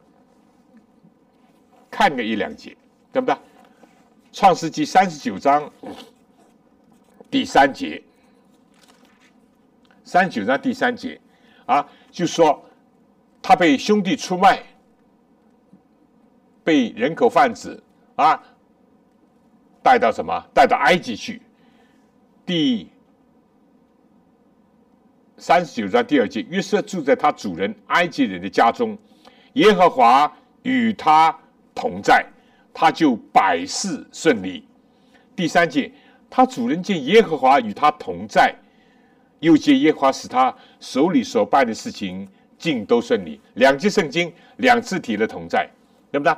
[1.91, 2.77] 看个一两节，
[3.13, 3.37] 对不对？
[4.33, 5.71] 创世纪三十九章
[7.31, 8.03] 第三节，
[10.05, 11.21] 三十九章第三节
[11.67, 12.63] 啊，就说
[13.43, 14.63] 他被兄弟出卖，
[16.63, 17.83] 被人口贩子
[18.17, 18.41] 啊
[19.83, 20.43] 带到什么？
[20.55, 21.43] 带到埃及去。
[22.47, 22.91] 第
[25.39, 28.99] 三十九章第二节，约瑟住在他主人埃及人的家中，
[29.55, 30.31] 耶和华
[30.65, 31.35] 与他
[31.75, 32.27] 同在，
[32.75, 34.67] 他就百事顺利。
[35.37, 35.91] 第三节，
[36.29, 38.55] 他主人见耶和华与他同在，
[39.39, 43.41] 又见耶和华使他手里所办的事情尽都顺利。
[43.55, 45.71] 两节圣经两次提了同在，
[46.11, 46.35] 对不对？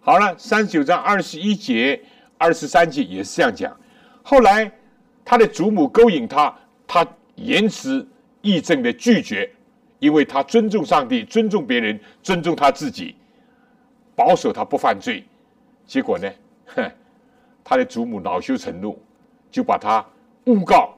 [0.00, 2.00] 好了，三十九章二十一节、
[2.38, 3.76] 二十三节也是这样讲。
[4.22, 4.70] 后来。
[5.28, 7.04] 他的祖母勾引他，他
[7.36, 8.06] 言辞
[8.42, 9.50] 义正的拒绝，
[9.98, 13.14] 因为他尊重上帝，尊重别人，尊重他自己，
[14.14, 15.24] 保守他不犯罪。
[15.86, 16.30] 结果呢，
[16.66, 16.90] 哼，
[17.62, 18.98] 他的祖母恼羞成怒，
[19.50, 20.04] 就把他
[20.44, 20.94] 诬告，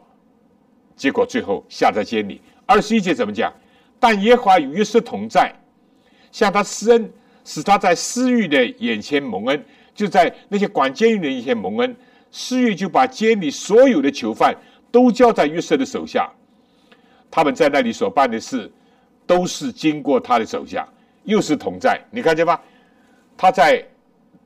[0.96, 2.40] 结果最后下在监里。
[2.64, 3.52] 二十一节怎么讲？
[4.00, 5.52] 但耶和华与约瑟同在，
[6.30, 7.12] 向他施恩，
[7.44, 11.96] 使他在私欲的眼前蒙恩，就在那些管监狱的一些蒙恩。
[12.30, 14.54] 私欲就把监里所有的囚犯
[14.90, 16.30] 都交在约瑟的手下，
[17.30, 18.70] 他们在那里所办的事，
[19.26, 20.88] 都是经过他的手下，
[21.24, 22.00] 又是同在。
[22.10, 22.58] 你看见吗？
[23.36, 23.84] 他在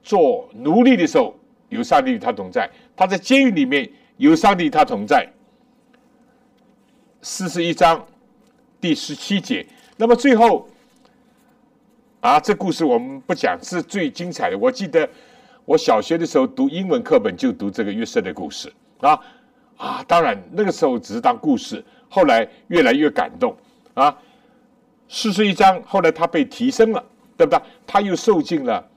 [0.02, 1.34] 做奴隶的时候，
[1.68, 5.28] 有上帝与他同在；他在监狱里面，有上帝与他同在。
[7.22, 8.04] 四十一章
[8.80, 9.66] 第十七节。
[9.96, 10.68] 那么最后，
[12.20, 14.58] 啊，这故事我们不讲，是最精彩的。
[14.58, 15.08] 我记得。
[15.64, 19.16] 我小学的时候读英文课本就读这个约瑟的故事啊
[19.82, 20.04] 啊！
[20.06, 23.56] 当然那个时候只是当故事，后来越来越感动
[23.94, 24.16] 啊。
[25.08, 27.04] 四十一章后来他被提升了，
[27.36, 27.60] 对不对？
[27.84, 28.88] 他又受尽了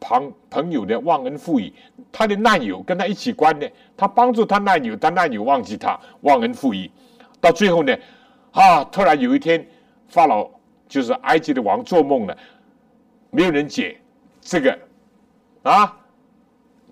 [0.00, 1.72] 朋朋友的忘恩负义，
[2.10, 6.90] 他的难友跟他一起关的，他帮助他难友，他难友忘记他忘恩负义，
[7.40, 7.96] 到最后呢，
[8.50, 8.82] 啊！
[8.86, 9.64] 突然有一天，
[10.08, 10.50] 法老
[10.88, 12.36] 就是埃及的王做梦了，
[13.30, 13.96] 没有人解
[14.40, 14.76] 这个。
[15.62, 15.96] 啊！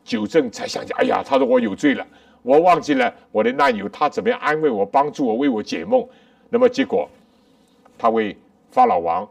[0.05, 2.07] 九正才想起，哎呀，他说我有罪了，
[2.43, 6.07] 我忘记了我的难友，他怎么样安慰我、帮助我、为我解梦？
[6.49, 7.09] 那么结果，
[7.99, 8.36] 他为
[8.70, 9.28] 法老王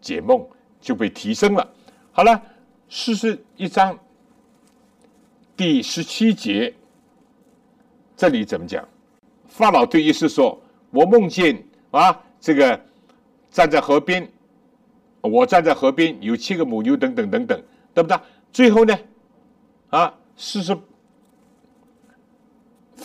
[0.00, 0.44] 解梦
[0.80, 1.68] 就被提升了。
[2.12, 2.40] 好了，
[2.88, 3.98] 四十一章
[5.56, 6.72] 第十七节，
[8.16, 8.86] 这里怎么讲？
[9.48, 10.58] 法老对约瑟说
[10.90, 12.78] ：“我梦见啊，这个
[13.50, 14.26] 站在河边，
[15.20, 17.62] 我站在河边，有七个母牛，等等等等，
[17.94, 18.18] 对不对？”
[18.52, 18.98] 最后呢，
[19.90, 20.76] 啊，四十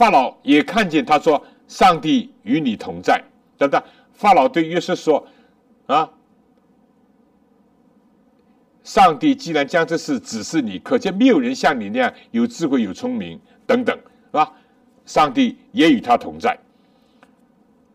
[0.02, 3.24] 法老也看见，他说：“上帝与你同在。”
[3.56, 3.80] 等等？
[4.14, 5.28] 法老对约瑟说
[5.86, 6.12] ：“啊，
[8.84, 14.52] 上帝既然将这事指示你，可见没有人像你那样有智慧、有聪明等等，是吧？
[15.06, 16.58] 上帝也与他同在。”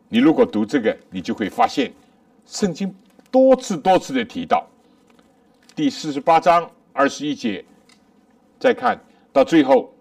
[0.09, 1.93] 你如果读这个，你就会发现，
[2.47, 2.95] 圣经
[3.33, 4.65] 多次多次的提到，
[5.75, 7.65] 第四十八章二十一节，
[8.61, 8.97] 再看
[9.33, 9.93] 到最后，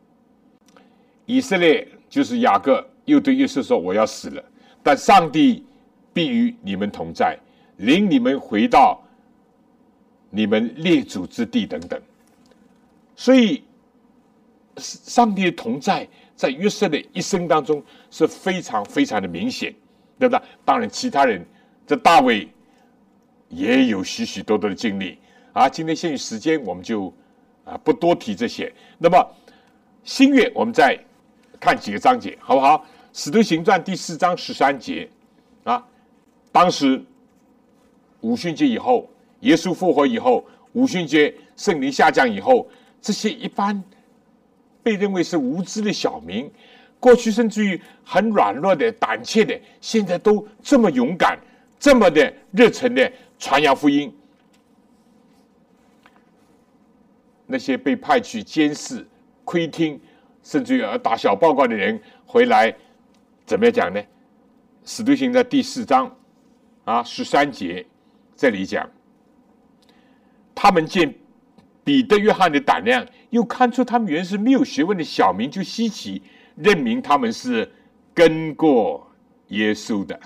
[1.26, 4.42] 以色列就是雅各又对约瑟说：“我要死了，
[4.82, 5.66] 但上帝
[6.14, 7.38] 必与你们同在，
[7.76, 9.04] 领你们回到
[10.30, 12.02] 你们列祖之地。”等等。
[13.18, 13.66] 所以，
[14.78, 16.08] 上帝的同在
[16.38, 19.76] 在约瑟的一生当中是非常非常的明显，
[20.18, 20.42] 对不对？
[20.64, 21.46] 当然，其他人
[21.86, 22.48] 这大卫
[23.50, 25.18] 也有许许多多的经历
[25.52, 25.68] 啊。
[25.68, 27.14] 今天限于时间，我们就
[27.66, 28.74] 啊不多提这些。
[29.00, 29.36] 那么
[30.06, 30.98] 新月，我们在
[31.60, 32.78] 看几个章节，好不好？
[33.14, 35.10] 《使徒行传》第四章十三节
[35.64, 35.86] 啊，
[36.52, 37.04] 当时
[38.22, 39.10] 五旬节以后，
[39.42, 42.68] 耶稣复活以后，五旬节圣灵下降以后。
[43.02, 43.84] 这些一般
[44.82, 46.52] 被认为是无知的小民，
[47.00, 51.40] 过去甚至于很软弱的、胆怯的，现在都这么勇敢、
[51.80, 54.12] 这么的热忱的传扬福音。
[57.46, 59.06] 那些被派去监视、
[59.44, 60.02] 窥听，
[60.46, 62.74] 甚至于要打小报告的人回来，
[63.46, 64.02] 怎么样讲呢？
[64.86, 66.16] 使徒行传第四章
[66.86, 67.86] 啊十三节
[68.38, 68.90] 这里讲，
[70.56, 71.14] 他们见。
[71.84, 76.20] 彼得、约翰的胆量，又看出他们原是没有学问的小民，就稀奇，
[76.56, 77.72] 认明他们是
[78.12, 79.08] 跟过
[79.50, 80.20] 耶稣的，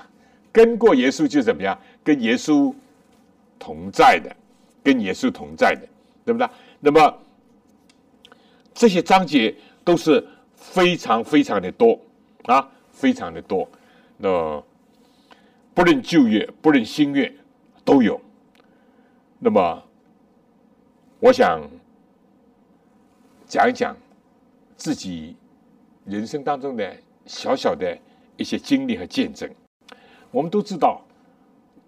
[0.53, 1.77] 跟过耶稣就怎么样？
[2.01, 2.73] 跟耶稣
[3.59, 4.33] 同在的，
[4.81, 5.85] 跟耶稣同在的，
[6.23, 6.47] 对不对？
[6.79, 7.13] 那么
[8.73, 9.53] 这些章节
[9.89, 10.23] 都是
[10.53, 11.99] 非常非常的多
[12.43, 13.67] 啊，非常的多。
[14.17, 14.63] 那
[15.73, 17.33] 不论旧约，不论新约，
[17.83, 18.21] 都有。
[19.39, 19.83] 那么。
[21.21, 21.61] 我想
[23.45, 23.93] 讲一讲
[24.77, 25.35] 自己
[26.05, 27.97] 人生当中的小小的
[28.37, 29.49] 一些经历和见证。
[30.31, 31.01] 我们都知道，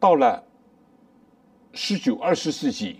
[0.02, 0.44] 到了
[1.72, 3.00] 十九、二十世纪，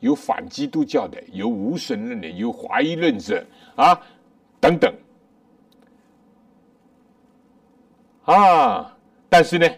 [0.00, 3.46] 有反基督教的，有无神论的，有怀疑论者
[3.76, 4.00] 啊
[4.60, 4.94] 等等
[8.24, 8.96] 啊。
[9.28, 9.68] 但是呢，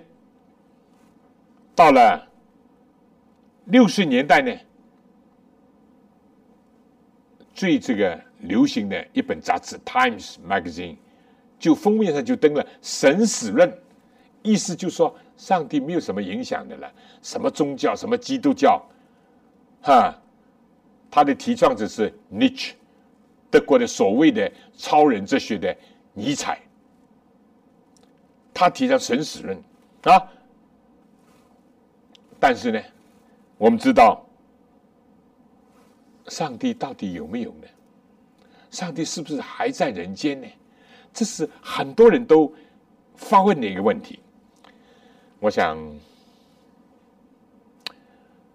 [1.75, 2.27] 到了
[3.67, 4.53] 六十年代呢。
[7.53, 10.95] 最这个流行的一本杂志《Times Magazine》，
[11.59, 13.71] 就封面上就登了“神死论”，
[14.41, 16.91] 意思就说上帝没有什么影响的了。
[17.21, 18.83] 什么宗教，什么基督教，
[19.83, 20.19] 哈，
[21.11, 22.73] 他的提倡者是 Nietzsche，
[23.51, 25.77] 德国的所谓的超人哲学的
[26.13, 26.61] 尼采，
[28.55, 29.63] 他提倡神死论
[30.03, 30.23] 啊。
[32.39, 32.81] 但是呢，
[33.59, 34.25] 我们知道。
[36.29, 37.67] 上帝到底有没有呢？
[38.71, 40.47] 上帝是不是还在人间呢？
[41.13, 42.55] 这是很多人都
[43.17, 44.21] 发问的一个问题。
[45.41, 45.77] 我想，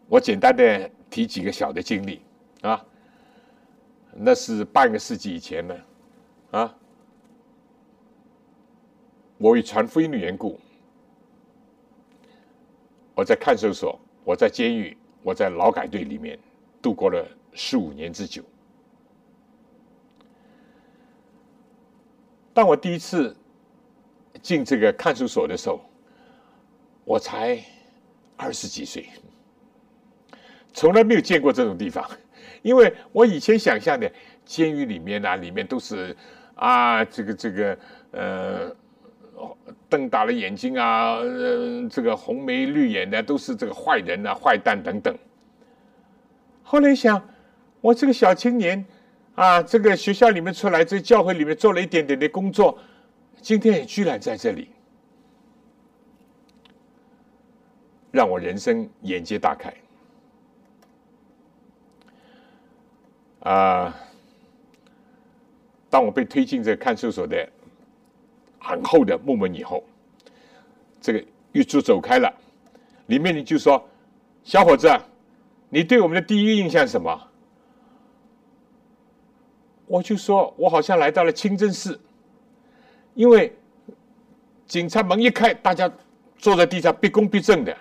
[0.08, 2.22] 我简单的提几个小的经历
[2.62, 2.82] 啊。
[4.18, 5.76] 那是半个世纪以前呢，
[6.52, 6.76] 啊，
[9.38, 10.60] 我与传福音的缘故，
[13.14, 16.40] 我在看守所，我在监狱，我在劳改队里面
[16.82, 17.28] 度过了。
[17.58, 18.44] 十五年之久。
[22.54, 23.34] 当我第一次
[24.42, 25.80] 进这个看守所的时候，
[27.06, 27.64] 我才
[28.36, 29.10] 二十几岁，
[30.74, 32.06] 从来没有见过这种地方。
[32.62, 34.12] 因为我以前想象的
[34.44, 36.16] 监狱里面啊，里面都是
[36.56, 37.78] 啊，这个这个
[38.12, 38.76] 呃，
[39.90, 41.20] 瞪大了眼睛啊，
[41.90, 45.18] 这个红眉绿眼的，都是这个坏人啊、坏蛋等等。
[46.64, 47.22] 后来想。
[47.82, 48.84] 我这个小青年，
[49.36, 52.80] 啊，这个学校里面出来，在教会里面做了一点点的工作，
[53.42, 54.70] 今天也居然在这里，
[58.10, 59.72] 让我人生眼界大开。
[63.46, 63.96] 啊，
[65.88, 67.48] 当我被推进这个看守所的
[68.60, 69.84] 很厚的木门以后，
[71.00, 72.34] 这个狱卒走开了，
[73.06, 73.88] 里面人就说
[74.44, 74.90] ：“小伙子，
[75.70, 77.30] 你对我们的第一印象是什么？”
[79.86, 82.02] 我就说，我好像来到了清真寺，
[83.14, 83.56] 因为
[84.66, 85.92] 警察门一开，大家
[86.36, 87.78] 坐在地上毕恭毕敬的，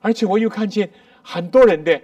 [0.00, 0.88] 而且我又看见
[1.20, 2.00] 很多人的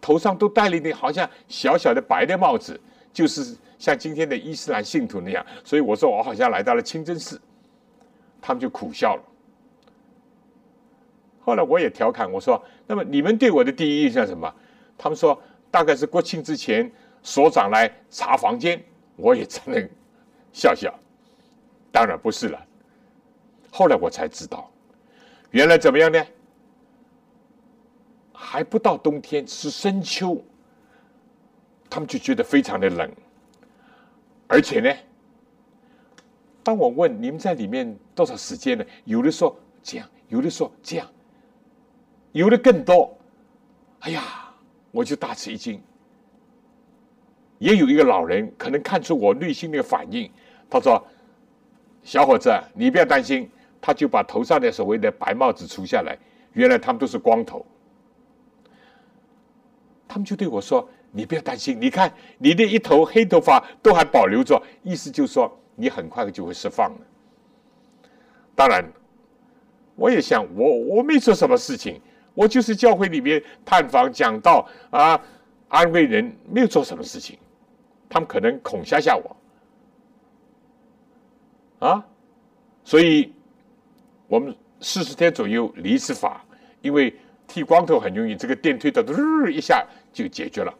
[0.00, 2.80] 头上都戴了一顶好像小小的白的帽子，
[3.12, 5.44] 就是像今天的伊斯兰信徒那样。
[5.64, 7.40] 所以我说我好像来到了清真寺，
[8.40, 9.22] 他们就苦笑了。
[11.40, 14.52] 后来我也调侃我说：“那么你们对我的第一印象什么？”
[14.96, 15.40] 他们说
[15.70, 16.90] ：“大概是国庆之前。”
[17.22, 18.82] 所长来查房间，
[19.16, 19.86] 我也只能
[20.54, 20.90] 笑笑。
[21.92, 22.58] 当然不是了。
[23.70, 24.70] 后来我才知道，
[25.50, 26.18] 原来怎么样呢？
[28.42, 30.42] 还不到冬天，是深秋，
[31.90, 33.08] 他们就觉得非常的冷，
[34.48, 34.90] 而且呢，
[36.62, 38.84] 当我问你们在里面多少时间呢？
[39.04, 41.06] 有的说这样，有的说这样，
[42.32, 43.14] 有的更多。
[44.00, 44.22] 哎呀，
[44.90, 45.80] 我就大吃一惊。
[47.58, 50.30] 也有一个老人可能看出我内心的反应，
[50.70, 51.06] 他说
[52.02, 53.48] ：“小伙子，你不要担心。”
[53.82, 56.18] 他就把头上的所谓的白帽子除下来，
[56.52, 57.64] 原来他们都是光头。
[60.10, 66.98] 他们就对我说：“你不要担心，你看你的一头黑头发都还保留着，意思就是说你很快就会释放了。”
[68.56, 68.84] 当然，
[69.94, 72.00] 我也想，我我没做什么事情，
[72.34, 75.22] 我就是教会里面探访讲道啊，
[75.68, 77.38] 安慰人，没有做什么事情。
[78.08, 79.36] 他们可能恐吓吓我
[81.86, 82.04] 啊，
[82.82, 83.32] 所以。
[84.30, 86.44] 我们四十天左右离一次法，
[86.82, 87.12] 因为
[87.48, 90.74] 剃光头很容易，这个电推的日一下就解决了。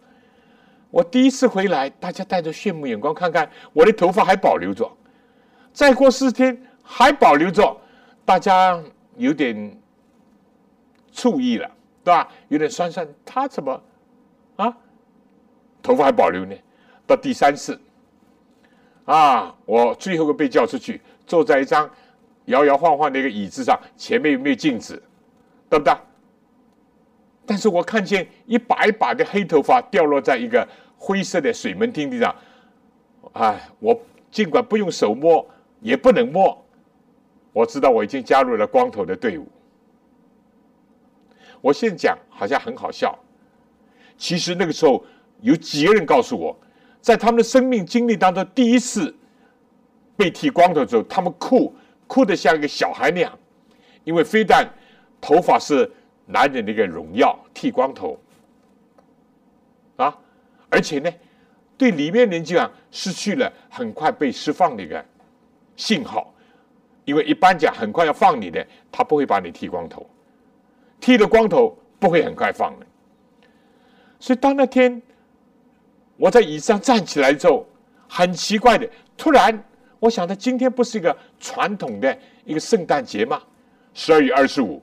[0.90, 4.90] 我第一次回来，大家带着羡慕眼光看看我的头发还保留着，
[5.72, 7.76] 再过四天还保留着，
[8.24, 8.82] 大家
[9.16, 9.80] 有点
[11.12, 11.70] 醋意了，
[12.02, 12.28] 对吧？
[12.48, 13.82] 有点酸酸，他怎么
[14.56, 14.76] 啊？
[15.82, 16.54] 头发还保留呢？
[17.06, 17.80] 到第三次
[19.04, 21.90] 啊，我最后个被叫出去，坐在一张。
[22.46, 25.00] 摇摇晃晃的一个椅子上，前面有没有镜子？
[25.68, 25.94] 对不对？
[27.47, 30.66] 但是我看见一把一把的黑头发掉落在一个
[30.97, 32.34] 灰色的水门汀地上。
[33.32, 35.47] 哎，我尽管不用手摸，
[35.80, 36.64] 也不能摸。
[37.53, 39.47] 我知道我已经加入了光头的队伍。
[41.61, 43.18] 我现在讲好像很好笑，
[44.16, 45.05] 其实那个时候
[45.41, 46.57] 有几个人告诉我，
[47.01, 49.14] 在他们的生命经历当中，第一次
[50.16, 51.74] 被剃光头之后，他们哭。
[52.07, 53.38] 哭得像一个小孩那样，
[54.03, 54.68] 因为非但
[55.20, 55.88] 头发是
[56.32, 58.18] 男人的一个荣耀，剃光头
[59.96, 60.16] 啊，
[60.68, 61.10] 而且呢，
[61.76, 65.04] 对里面人讲失去了很快被释放的一个
[65.76, 66.32] 信号，
[67.04, 70.08] 因为一般讲很快要放你的，他不会把你剃光头，
[71.00, 72.86] 剃了光头不会很快放的。
[74.18, 75.00] 所以当那天
[76.16, 77.66] 我在椅子上站起来之后，
[78.08, 79.64] 很奇怪的，突然。
[79.98, 83.42] 我想，他今天不是一个传统的一个圣诞节吗？
[83.92, 84.82] 十二月二十五，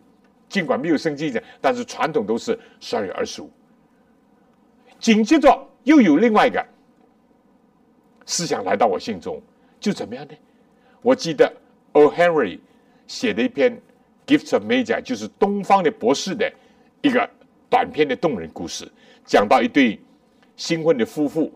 [0.50, 3.50] 尽管没有圣经节，但是传统都是十二月二十五。
[5.00, 6.66] 紧接着又有另外一个
[8.26, 9.42] 思想来到我心中，
[9.80, 10.34] 就怎么样呢？
[11.02, 11.52] 我记得
[11.94, 12.12] O.
[12.12, 12.60] Henry
[13.06, 13.76] 写的一篇
[14.26, 16.52] 《Gifts of Magi》，就是东方的博士的
[17.02, 17.30] 一个
[17.70, 18.92] 短篇的动人故事，
[19.26, 20.00] 讲到一对
[20.56, 21.52] 新婚的夫妇，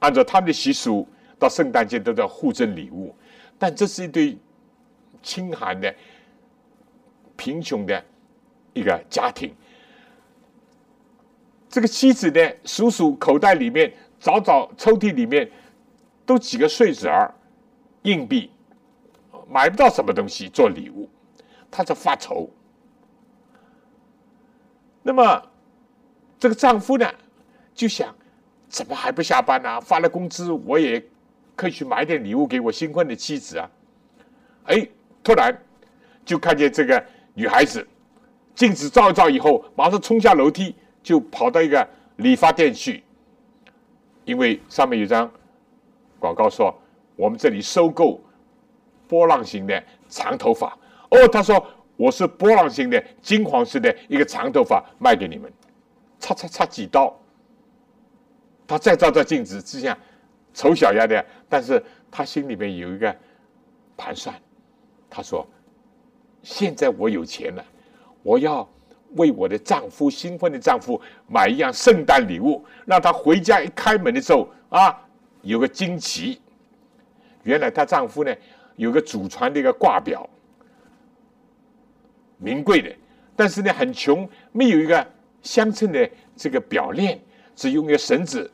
[0.00, 1.06] 按照他们的习俗。
[1.38, 3.16] 到圣诞节都在互赠礼物，
[3.58, 4.36] 但这是一对
[5.22, 5.94] 清寒的、
[7.34, 8.04] 贫穷的
[8.72, 9.54] 一个家庭。
[11.68, 15.50] 这个妻子呢，数数口袋里面、找找抽屉里面，
[16.26, 17.32] 都几个碎纸儿、
[18.02, 18.50] 硬币，
[19.48, 21.08] 买不到什么东西做礼物，
[21.70, 22.50] 她在发愁。
[25.02, 25.42] 那么
[26.38, 27.10] 这个丈夫呢，
[27.74, 28.14] 就想：
[28.68, 29.80] 怎么还不下班呢？
[29.80, 31.02] 发了工资，我也。
[31.56, 33.70] 可以去买点礼物给我新婚的妻子啊！
[34.64, 34.88] 哎，
[35.22, 35.62] 突然
[36.24, 37.04] 就看见这个
[37.34, 37.86] 女孩子，
[38.60, 43.02] 镜子照一照以后，马上冲下楼梯，就跑到一个理发店去，
[44.26, 45.32] 因为上面有张
[46.18, 46.78] 广告说
[47.16, 48.20] 我们这里收购
[49.08, 50.76] 波浪形的长头发。
[51.08, 55.50] 哦，他说我是波浪形的金黄色的一个长头发卖给你们，
[56.18, 57.18] 擦擦擦几刀。
[58.66, 59.96] 他再照照镜子，只想。
[60.52, 63.16] 丑小鸭的，但是他心里面有一个
[63.96, 64.34] 盘算。
[65.08, 65.48] 他说
[66.42, 67.64] ：“现在我有钱了，
[68.22, 68.68] 我要
[69.16, 74.96] 为我的丈夫新婚的丈夫买一样圣诞礼物，让他回家一开门的时候啊，
[75.42, 76.40] 有个惊奇。
[77.42, 78.34] 原来她丈夫呢
[78.76, 80.28] 有个祖传的一个挂表，
[82.38, 82.94] 名贵的，
[83.34, 85.06] 但是呢很穷，没有一个
[85.42, 87.18] 相称的这个表链，
[87.54, 88.50] 只用一个绳子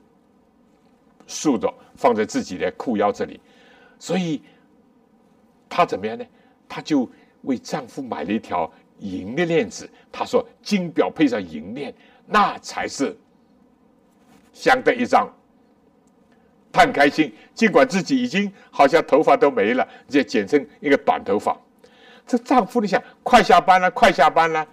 [1.27, 3.41] 束着。”放在自己的裤腰这里，
[3.99, 4.43] 所以
[5.67, 6.23] 她怎么样呢？
[6.69, 7.09] 她就
[7.41, 9.89] 为丈夫买了一条银的链子。
[10.11, 11.95] 他说：“金表配上银链，
[12.27, 13.17] 那才是
[14.53, 15.29] 相得益彰。”
[16.73, 21.59] 他很开心，尽管自己已经好像头发都没了，也剪成一个短头发。
[22.27, 24.67] 这丈夫你想，快下班了，快下班了，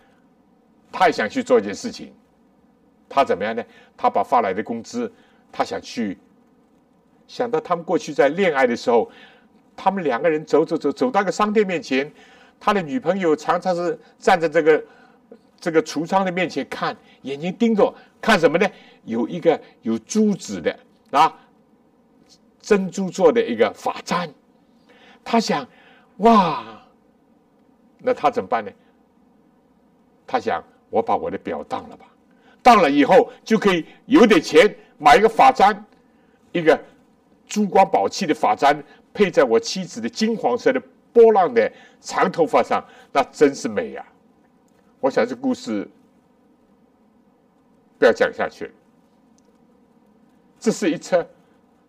[0.92, 2.14] 他也想去做一件事情。
[3.08, 3.64] 他怎么样呢？
[3.96, 5.12] 他把发来的工资，
[5.52, 6.18] 他想去。
[7.26, 9.10] 想到他们过去在恋爱的时候，
[9.76, 12.12] 他们两个人走走走走到个商店面前，
[12.66, 14.82] 他的女朋友常常是站在这个
[15.59, 18.66] 这个橱窗的面前看，眼睛盯着看什么呢？
[19.03, 20.80] 有一个有珠子的
[21.11, 21.38] 啊，
[22.61, 24.34] 珍珠做的一个发簪。
[25.26, 25.68] 他想，
[26.20, 26.82] 哇，
[27.97, 28.72] 那他怎么办呢？
[30.26, 32.05] 他想，我把我的表当了吧，
[32.61, 35.86] 当了以后就可以有点钱买一个发簪，
[36.53, 36.82] 一个
[37.45, 38.82] 珠光宝气的发簪，
[39.14, 40.82] 配在我妻子的金黄色的
[41.14, 44.05] 波浪的长头发上，那真是美呀！
[44.99, 45.88] 我想这故事
[47.99, 48.72] 不要讲下去。
[50.59, 51.26] 这是一册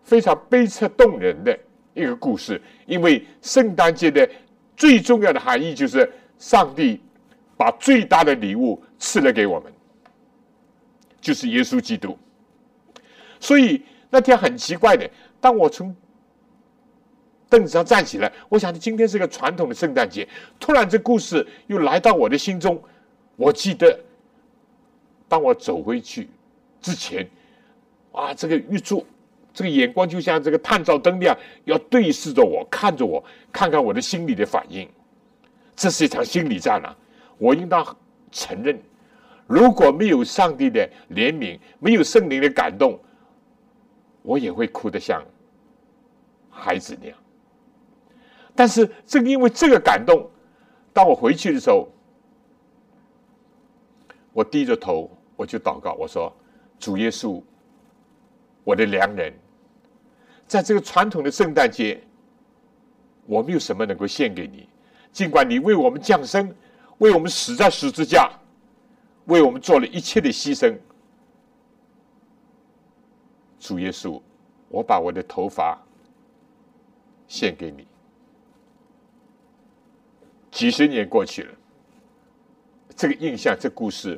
[0.03, 1.57] 非常悲切动人的
[1.93, 4.29] 一个故事，因为圣诞节的
[4.77, 7.01] 最重要的含义就是上帝
[7.57, 9.71] 把最大的礼物赐了给我们，
[11.21, 12.17] 就是耶稣基督。
[13.39, 15.09] 所以那天很奇怪的，
[15.39, 15.95] 当我从
[17.55, 20.27] 凳子上站起来，我想今天是个传统的圣诞节，
[20.59, 22.81] 突然这故事又来到我的心中。
[23.37, 23.97] 我记得，
[25.29, 26.29] 当我走回去
[26.81, 27.25] 之前。
[28.11, 29.05] 啊，这个玉柱，
[29.53, 34.87] 这个眼光就像这个探照灯一样，要对视着我，看着我，看看我的心理的反应。
[35.75, 36.95] 这是一场心理战啊！
[37.37, 37.85] 我应当
[38.31, 38.79] 承认，
[39.47, 42.97] 如果没有上帝的怜悯，没有圣灵的感动，
[44.21, 45.21] 我也会哭得像
[46.49, 47.17] 孩子那样。
[48.55, 50.29] 但是正因为这个感动，
[50.93, 51.87] 当我回去的时候，
[54.31, 56.33] 我低着头，我就祷告，我说
[56.79, 57.41] ：“主耶稣。”
[58.63, 59.31] 我的良人，
[60.47, 62.01] 在这个传统的圣诞节，
[63.27, 64.67] 我没有什么能够献给你。
[65.11, 66.51] 尽管你为我们降生，
[66.97, 68.31] 为我们死在十字架，
[69.25, 70.75] 为我们做了一切的牺牲。
[73.59, 74.19] 主耶稣，
[74.67, 75.77] 我把我的头发
[77.27, 77.87] 献给你。
[80.55, 81.53] 几十年过去了，
[82.95, 84.17] 这个印象、这故事，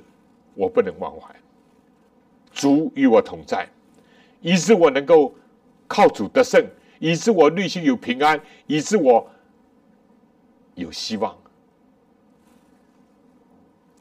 [0.53, 1.35] 我不能忘怀。
[2.53, 3.67] 主与我同在。
[4.39, 5.33] 以致我能够
[5.87, 6.63] 靠主得胜，
[6.99, 9.27] 以致我内心有平安，以致我
[10.75, 11.35] 有希望。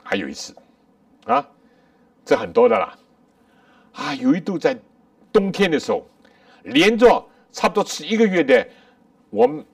[0.04, 0.54] 还有一次，
[1.24, 1.48] 啊，
[2.22, 2.98] 这很多的啦，
[3.94, 4.78] 啊，有一度在
[5.32, 6.06] 冬天的时候，
[6.64, 8.68] 连着差不多吃一个月的，
[9.30, 9.64] 我们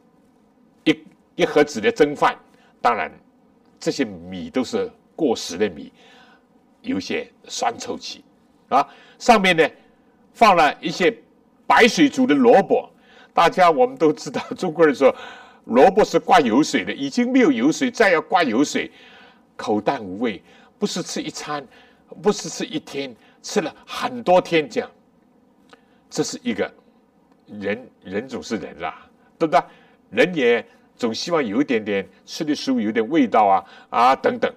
[0.84, 1.04] 一
[1.34, 2.38] 一盒子的蒸饭，
[2.82, 3.10] 当然
[3.80, 5.90] 这些米都是过时的米，
[6.82, 8.22] 有些酸臭气，
[8.68, 8.86] 啊，
[9.18, 9.66] 上面呢。
[10.34, 11.14] 放了一些
[11.66, 12.88] 白水煮的萝卜，
[13.34, 15.14] 大家我们都知道，中国人说
[15.66, 18.90] 萝卜是挂油水的，已经没有油水，再要挂油水，
[19.56, 20.42] 口淡无味，
[20.78, 21.62] 不是吃一餐，
[22.22, 24.90] 不是吃一天，吃了很多天这样。
[26.08, 26.72] 这是一个
[27.44, 29.06] 人，人总是人啦，
[29.38, 29.62] 对不对？
[30.08, 30.66] 人也
[30.96, 34.52] 总希望有一点点吃的食物有点味道啊啊等等，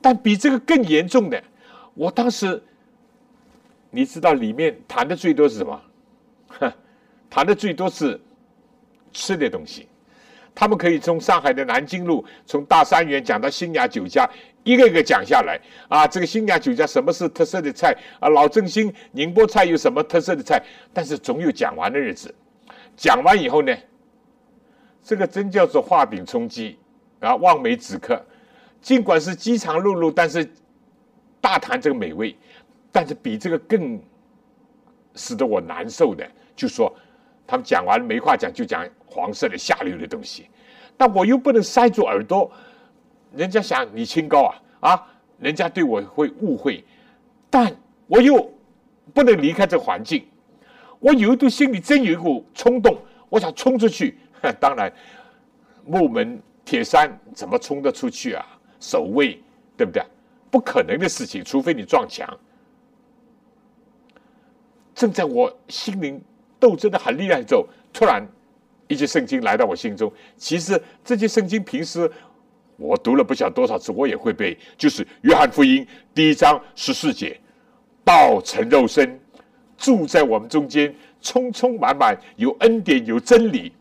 [0.00, 1.42] 但比这个更严重的，
[1.94, 2.62] 我当时。
[3.92, 5.82] 你知道里面谈的最多是什么？
[7.28, 8.20] 谈的最多是
[9.12, 9.88] 吃的东西。
[10.54, 14.30] 他们可以从上海的南京路，从大三元讲到新雅酒家，
[14.62, 15.60] 一个一个讲下来。
[15.88, 17.92] 啊，这个新雅酒家什么是特色的菜？
[18.20, 20.62] 啊，老正兴宁波菜有什么特色的菜？
[20.94, 22.32] 但是总有讲完的日子。
[22.96, 23.76] 讲完以后呢，
[25.10, 26.78] 这个真叫做画饼充饥
[27.18, 28.24] 啊，望梅止渴。
[28.80, 30.48] 尽管是饥肠辘辘，但是
[31.40, 32.36] 大谈这个美味。
[32.92, 34.00] 但是比这个更
[35.16, 36.94] 使得我难受的，就说
[37.44, 40.46] 他们讲完没话讲，就讲黄色的下流的东西，
[40.96, 42.48] 但我又不能塞住耳朵，
[43.34, 45.06] 人家想你清高啊啊，
[45.40, 46.84] 人家对我会误会，
[47.50, 48.48] 但我又
[49.12, 50.24] 不能离开这环境，
[51.00, 52.96] 我有一度心里真有一股冲动，
[53.28, 54.16] 我想冲出去，
[54.60, 54.92] 当然
[55.84, 58.44] 木门铁山怎么冲得出去啊？
[58.78, 59.38] 守卫
[59.76, 60.02] 对不对？
[60.50, 62.28] 不可能的事情，除非你撞墙。
[64.94, 66.20] 正在我心灵
[66.58, 68.26] 斗争的很厉害的时候，突然
[68.88, 70.12] 一节圣经来到我心中。
[70.36, 72.10] 其实这节圣经平时
[72.76, 75.84] 我读了不晓多少次，我也会背，就是《约翰福音》
[76.14, 77.38] 第一章十四节
[78.04, 79.18] ：“道成肉身，
[79.78, 83.72] 住在我们中间，充充满满，有恩典，有真理。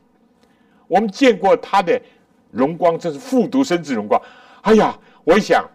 [0.89, 1.97] 我们见过他的
[2.51, 4.21] 荣光，这是复读生子荣光。
[4.63, 5.65] 哎呀，我一想，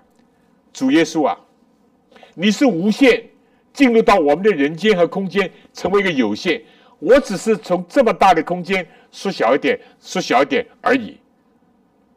[0.74, 1.34] 主耶稣啊，
[2.34, 3.24] 你是无限。”
[3.74, 6.62] 进入到我们的人间和空间，成为一个有限。
[7.00, 11.18] 我只是从这么大的空间缩小一点，缩小一点而已。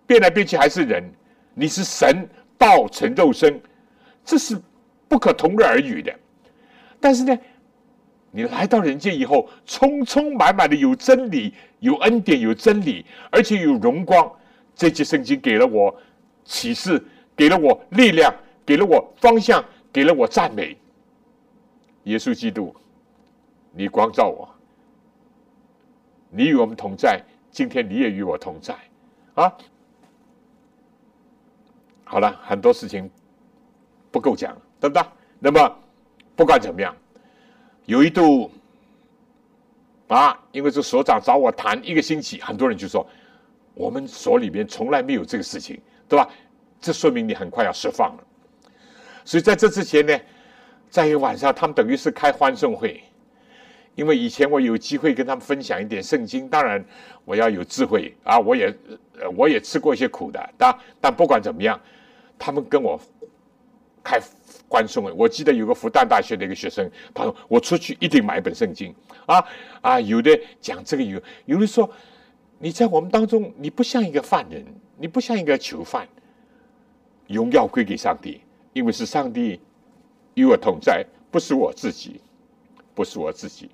[0.05, 1.03] 变来变去还是人，
[1.55, 2.29] 你是神
[2.59, 3.59] 道成肉身，
[4.23, 4.55] 这是
[5.07, 6.13] 不可同日而语的。
[6.99, 7.35] 但是呢，
[8.31, 14.31] 你来到人间以后，充充满满的有真理、有恩典、有真理，而且有荣光，
[14.75, 15.95] 这节圣经给了我
[16.43, 17.03] 启示，
[17.35, 18.33] 给了我力量，
[18.65, 20.77] 给了我方向，给了我赞美。
[22.03, 22.75] 耶稣基督，
[23.71, 24.47] 你光照我，
[26.29, 28.75] 你与我们同在，今天你也与我同在，
[29.33, 29.51] 啊！
[32.03, 33.09] 好了，很多事情
[34.11, 35.03] 不够讲，对不对？
[35.39, 35.75] 那么
[36.35, 36.95] 不管怎么样，
[37.87, 38.51] 有一度
[40.09, 43.07] 啊，因为这所长找我谈一个星期，很多人就说
[43.73, 46.29] 我们所里面从来没有这个事情，对吧？
[46.81, 48.23] 这说明你很快要释放了。
[49.23, 50.19] 所以在这之前呢，
[50.89, 53.01] 在一个晚上，他们等于是开欢送会，
[53.95, 56.83] 因为以前我有机会跟他们分享一点圣经，当然
[57.23, 58.77] 我要有智慧啊，我也
[59.37, 61.79] 我也吃过一些苦的，但但不管怎么样。
[62.39, 63.01] 他们跟我
[64.07, 64.17] 开
[64.69, 68.95] 欢送会，我记得有个复旦大学的一个学生，他说我出去一定买一本圣经
[69.25, 69.43] 啊
[69.81, 69.99] 啊！
[69.99, 71.89] 有的讲这个有，有的说
[72.57, 74.65] 你在我们当中你不像一个犯人，
[74.97, 76.07] 你不像一个囚犯，
[77.27, 78.39] 荣耀归给上帝，
[78.71, 79.59] 因为是上帝
[80.35, 82.21] 与我同在，不是我自己，
[82.95, 83.69] 不是我自己。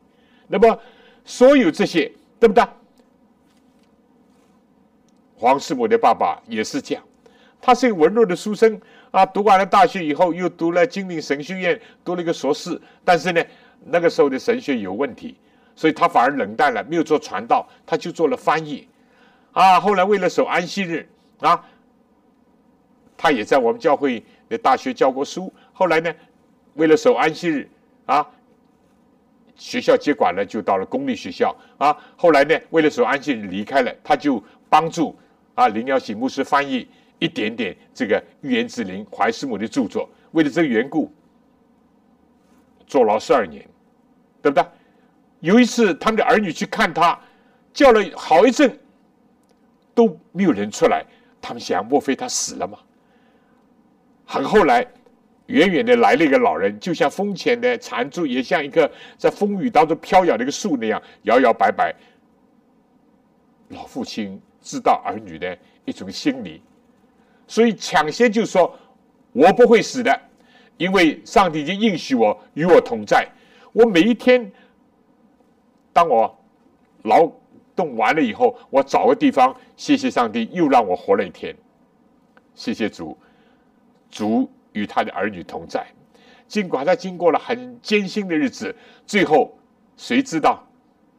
[0.47, 0.79] 那么
[1.23, 2.65] 所有这些对不对？
[5.35, 7.03] 黄师母的爸爸也是这样。
[7.59, 8.79] 他是一个文弱的书生
[9.13, 12.81] 啊，读完了大学以后，又读了金陵神学院，读了一个硕士。
[13.05, 13.45] 但是呢，
[13.85, 15.37] 那个时候的神学有问题，
[15.75, 18.87] 所以他反而冷淡了，没有做传道，他就做了翻译。
[19.51, 21.07] 啊，后来为了守安息日
[21.41, 21.63] 啊，
[23.15, 25.53] 他也在我们教会的大学教过书。
[25.73, 26.11] 后来呢，
[26.73, 27.69] 为了守安息日
[28.07, 28.27] 啊，
[29.55, 31.95] 学校接管了，就到了公立学校啊。
[32.17, 35.15] 后来呢，为了守安息日离开了，他就帮助
[35.53, 36.87] 啊林耀喜牧师翻译。
[37.19, 41.11] 一点点这个预言之灵怀斯母的著作，为了这个缘故，
[42.85, 43.67] 坐牢十二年，
[44.41, 44.65] 对不对？
[45.39, 47.19] 有一次，他们的儿女去看他，
[47.73, 48.79] 叫了好一阵，
[49.93, 51.05] 都没有人出来。
[51.41, 52.77] 他们想，莫非他死了吗？
[54.25, 54.87] 很后来，
[55.47, 61.93] 远远的来了一个老人，就像风前的残烛，也像一个在风雨当中飘摇的一个树那样摇摇摆摆。
[63.69, 66.61] 老父亲知道儿女的一种心理。
[67.53, 68.75] 所以抢先就说
[69.31, 70.21] ：“我不会死的，
[70.77, 73.29] 因为上帝已经应许我与我同在。
[73.73, 74.51] 我每一天，
[75.93, 76.35] 当我
[77.03, 77.31] 劳
[77.75, 81.55] 动完了以后，我找个地方，谢谢上帝，又让我活了一天。
[82.55, 83.15] 谢谢主，
[84.09, 85.85] 主与他的儿女同在。
[86.47, 88.75] 尽管他经过了很艰辛的日子，
[89.05, 89.55] 最后
[89.95, 90.67] 谁知道？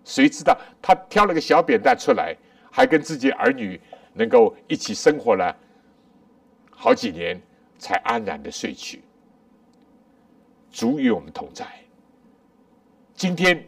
[0.05, 2.37] 谁知道他挑了个小扁担出来，
[2.72, 3.80] 还跟自己儿女
[4.14, 5.57] 能够一起生活了。”
[6.85, 7.41] 好几年
[7.78, 9.01] 才安然的睡去，
[10.70, 11.64] 主与我们同在。
[13.14, 13.66] 今天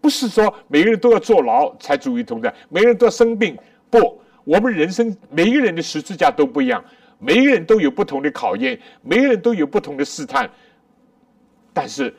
[0.00, 3.54] 不是说每个人都要坐牢才主与同在，每个人都要生病。
[3.90, 6.82] 不，我们人生每一个人的十字架都不一样，
[7.18, 10.50] 每一个人都有不同的考验，每个人都有不同的试探。
[11.74, 12.14] 但是，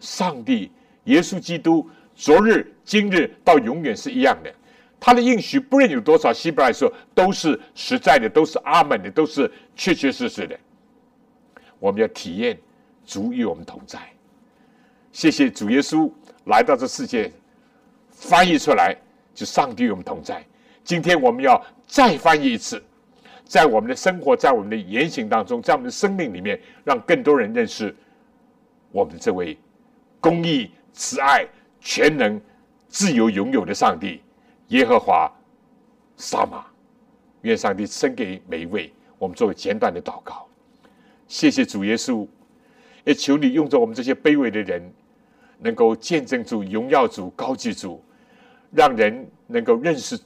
[0.00, 0.72] 上帝、
[1.04, 4.50] 耶稣基督，昨日、今日到永远是一样的。
[4.98, 10.58] 他的应许不论有多少，希伯来说都是实在的，都是阿门的，都是确确实实的。
[11.78, 12.58] 我们要体验
[13.04, 13.98] 主与我们同在。
[15.12, 16.10] 谢谢主耶稣
[16.44, 17.30] 来到这世界，
[18.10, 18.96] 翻译出来
[19.34, 20.44] 就上帝与我们同在。
[20.82, 22.82] 今天我们要再翻译一次，
[23.44, 27.94] 在我们的生活，在我们的言行当中，在我们的生命里面，让更多人认识
[28.92, 29.58] 我们这位
[30.20, 31.46] 公义、慈爱、
[31.80, 32.40] 全能、
[32.88, 34.22] 自由、拥有的上帝。
[34.68, 35.30] 耶和华，
[36.16, 36.64] 撒玛，
[37.42, 38.92] 愿上帝赐给每一位。
[39.18, 40.46] 我们作为简短的祷告，
[41.28, 42.26] 谢谢主耶稣，
[43.04, 44.92] 也求你用着我们这些卑微的人，
[45.58, 48.02] 能够见证主、荣耀主、高举主，
[48.72, 50.20] 让人能够认识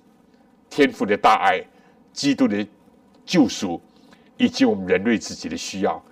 [0.68, 1.62] 天父的大爱、
[2.12, 2.66] 基督的
[3.24, 3.80] 救赎，
[4.38, 6.02] 以及我们人类自己的需要。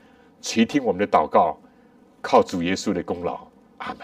[0.41, 1.59] 垂听我们的祷告，
[2.20, 3.45] 靠主耶稣的功劳。
[3.79, 4.01] 阿门。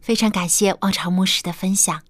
[0.00, 2.02] 非常感谢王朝牧师的分享。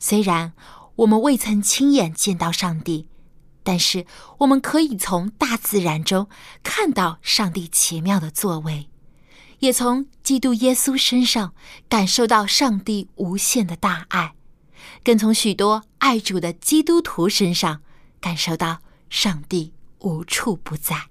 [0.00, 0.54] 虽然
[0.96, 3.06] 我们未曾亲眼见到上帝，
[3.62, 4.06] 但是
[4.38, 6.26] 我们可以从大自然中
[6.62, 8.88] 看到上帝奇妙的作为，
[9.58, 11.52] 也从基督耶稣身上
[11.88, 14.34] 感受到上帝无限的大爱，
[15.04, 17.82] 更从许多爱主的基督徒身上
[18.20, 18.78] 感受到
[19.10, 21.08] 上帝无处不在。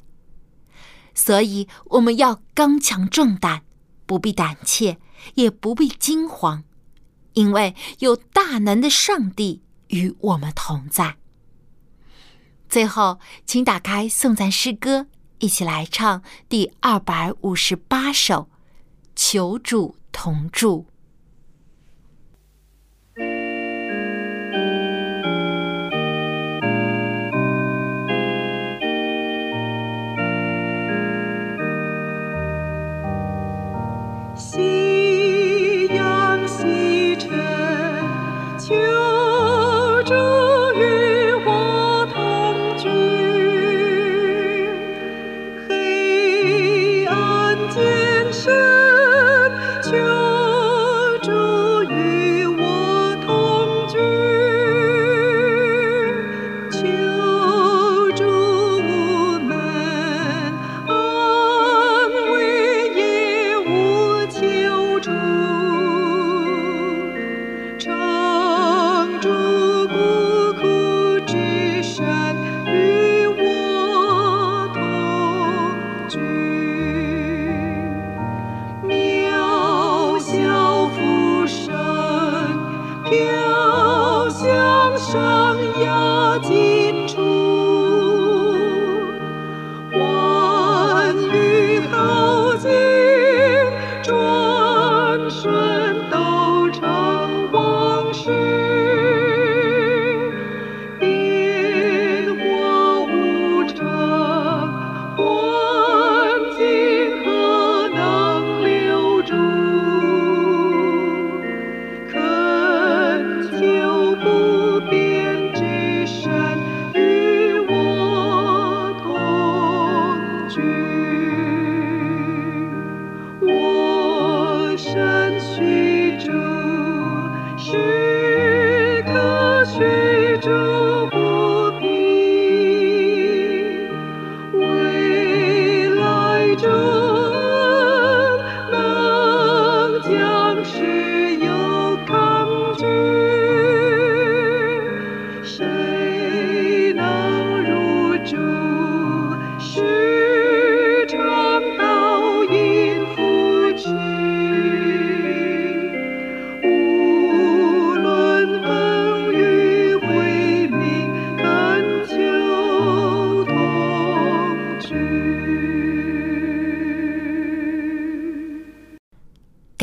[1.14, 3.62] 所以，我们要刚强壮胆，
[4.08, 4.98] 不必胆怯，
[5.36, 6.64] 也不必惊慌。
[7.34, 11.18] 因为有大能的上帝与我们同在。
[12.68, 15.08] 最后，请打开颂赞诗歌，
[15.40, 18.44] 一起来唱第二百五十八首
[19.16, 20.86] 《求主同住》。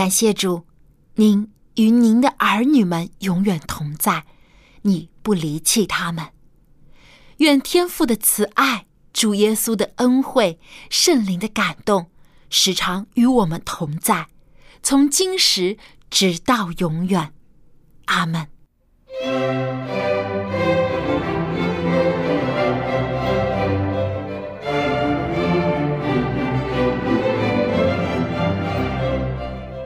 [0.06, 0.64] 感谢主，
[1.16, 4.24] 您与您的儿女们永远同在，
[4.82, 6.28] 你不离弃他们。
[7.38, 12.08] 愿天父的慈爱、主耶稣的恩惠、圣灵的感动，
[12.48, 14.28] 时常与我们同在，
[14.80, 15.76] 从今时
[16.08, 17.32] 直到永远。
[18.04, 18.46] 阿门。